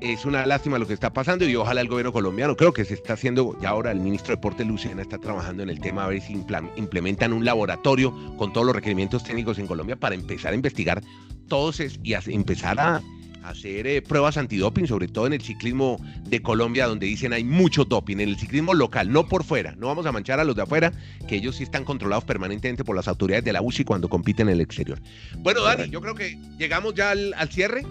es 0.00 0.24
una 0.24 0.46
lástima 0.46 0.78
lo 0.78 0.86
que 0.86 0.94
está 0.94 1.12
pasando 1.12 1.44
y 1.44 1.54
ojalá 1.56 1.80
el 1.80 1.88
gobierno 1.88 2.12
colombiano, 2.12 2.56
creo 2.56 2.72
que 2.72 2.84
se 2.84 2.94
está 2.94 3.14
haciendo, 3.14 3.56
ya 3.60 3.70
ahora 3.70 3.92
el 3.92 4.00
ministro 4.00 4.28
de 4.28 4.36
Deporte 4.36 4.64
Luciana 4.64 5.02
está 5.02 5.18
trabajando 5.18 5.62
en 5.62 5.68
el 5.68 5.80
tema 5.80 6.04
a 6.04 6.08
ver 6.08 6.22
si 6.22 6.32
implementan 6.76 7.32
un 7.32 7.44
laboratorio 7.44 8.14
con 8.36 8.52
todos 8.52 8.66
los 8.66 8.74
requerimientos 8.74 9.24
técnicos 9.24 9.58
en 9.58 9.66
Colombia 9.66 9.96
para 9.96 10.14
empezar 10.14 10.52
a 10.52 10.56
investigar 10.56 11.02
todos 11.48 11.80
y 11.80 12.14
empezar 12.14 12.80
a 12.80 13.02
hacer 13.42 13.86
eh, 13.86 14.02
pruebas 14.02 14.36
antidoping, 14.36 14.86
sobre 14.86 15.08
todo 15.08 15.26
en 15.26 15.32
el 15.32 15.40
ciclismo 15.40 15.98
de 16.24 16.42
Colombia, 16.42 16.86
donde 16.86 17.06
dicen 17.06 17.32
hay 17.32 17.44
mucho 17.44 17.84
doping, 17.84 18.16
en 18.16 18.28
el 18.28 18.36
ciclismo 18.38 18.74
local, 18.74 19.12
no 19.12 19.26
por 19.26 19.44
fuera. 19.44 19.74
No 19.76 19.86
vamos 19.86 20.06
a 20.06 20.12
manchar 20.12 20.40
a 20.40 20.44
los 20.44 20.56
de 20.56 20.62
afuera, 20.62 20.92
que 21.28 21.36
ellos 21.36 21.56
sí 21.56 21.62
están 21.62 21.84
controlados 21.84 22.24
permanentemente 22.24 22.84
por 22.84 22.96
las 22.96 23.08
autoridades 23.08 23.44
de 23.44 23.52
la 23.52 23.62
UCI 23.62 23.84
cuando 23.84 24.08
compiten 24.08 24.48
en 24.48 24.54
el 24.54 24.60
exterior. 24.60 25.00
Bueno, 25.38 25.62
Dani, 25.62 25.88
yo 25.88 26.00
creo 26.00 26.14
que 26.14 26.38
llegamos 26.58 26.94
ya 26.94 27.10
al, 27.10 27.48
cierre. 27.50 27.84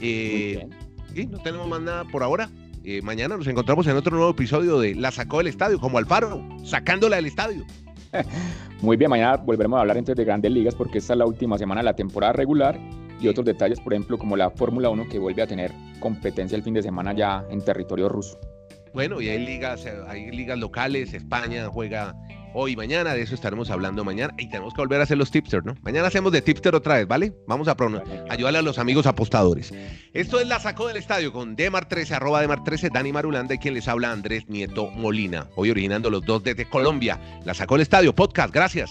Eh, 0.00 0.66
Sí, 1.14 1.26
no 1.26 1.38
tenemos 1.38 1.68
más 1.68 1.80
nada 1.80 2.04
por 2.04 2.22
ahora. 2.22 2.48
Eh, 2.84 3.02
mañana 3.02 3.36
nos 3.36 3.46
encontramos 3.46 3.86
en 3.86 3.96
otro 3.96 4.16
nuevo 4.16 4.30
episodio 4.30 4.80
de 4.80 4.94
La 4.94 5.10
sacó 5.10 5.38
del 5.38 5.46
estadio, 5.48 5.78
como 5.78 5.98
Alfaro, 5.98 6.42
sacándola 6.64 7.16
del 7.16 7.26
estadio. 7.26 7.64
Muy 8.80 8.96
bien, 8.96 9.10
mañana 9.10 9.36
volveremos 9.36 9.78
a 9.78 9.82
hablar 9.82 9.96
entonces 9.96 10.16
de 10.16 10.24
grandes 10.24 10.50
ligas 10.50 10.74
porque 10.74 10.98
esta 10.98 11.12
es 11.12 11.18
la 11.18 11.26
última 11.26 11.58
semana 11.58 11.80
de 11.80 11.84
la 11.84 11.96
temporada 11.96 12.32
regular 12.32 12.78
y 13.22 13.28
otros 13.28 13.46
detalles, 13.46 13.80
por 13.80 13.94
ejemplo, 13.94 14.18
como 14.18 14.36
la 14.36 14.50
Fórmula 14.50 14.90
1 14.90 15.08
que 15.08 15.18
vuelve 15.18 15.42
a 15.42 15.46
tener 15.46 15.72
competencia 16.00 16.56
el 16.56 16.62
fin 16.62 16.74
de 16.74 16.82
semana 16.82 17.12
ya 17.12 17.44
en 17.50 17.64
territorio 17.64 18.08
ruso. 18.08 18.38
Bueno, 18.92 19.20
y 19.20 19.28
hay 19.28 19.44
ligas, 19.44 19.86
hay 20.06 20.30
ligas 20.30 20.58
locales, 20.58 21.14
España 21.14 21.68
juega 21.68 22.14
hoy 22.54 22.72
y 22.72 22.76
mañana, 22.76 23.14
de 23.14 23.22
eso 23.22 23.34
estaremos 23.34 23.70
hablando 23.70 24.04
mañana 24.04 24.34
y 24.38 24.48
tenemos 24.48 24.74
que 24.74 24.82
volver 24.82 25.00
a 25.00 25.04
hacer 25.04 25.16
los 25.16 25.30
tipster, 25.30 25.64
¿no? 25.64 25.74
Mañana 25.82 26.08
hacemos 26.08 26.32
de 26.32 26.42
tipster 26.42 26.74
otra 26.74 26.96
vez, 26.96 27.06
¿vale? 27.06 27.32
Vamos 27.46 27.68
a 27.68 27.76
ayudarle 28.28 28.58
a 28.58 28.62
los 28.62 28.78
amigos 28.78 29.06
apostadores. 29.06 29.72
Esto 30.12 30.40
es 30.40 30.46
La 30.46 30.60
Sacó 30.60 30.88
del 30.88 30.98
Estadio 30.98 31.32
con 31.32 31.56
Demar13, 31.56 32.12
arroba 32.12 32.44
Demar13, 32.44 32.92
Dani 32.92 33.12
Marulanda 33.12 33.54
y 33.54 33.58
quien 33.58 33.74
les 33.74 33.88
habla 33.88 34.12
Andrés 34.12 34.46
Nieto 34.48 34.90
Molina. 34.90 35.48
Hoy 35.56 35.70
originando 35.70 36.10
los 36.10 36.22
dos 36.24 36.42
desde 36.42 36.68
Colombia. 36.68 37.18
La 37.44 37.54
Sacó 37.54 37.74
del 37.74 37.82
Estadio, 37.82 38.14
podcast, 38.14 38.52
gracias. 38.52 38.90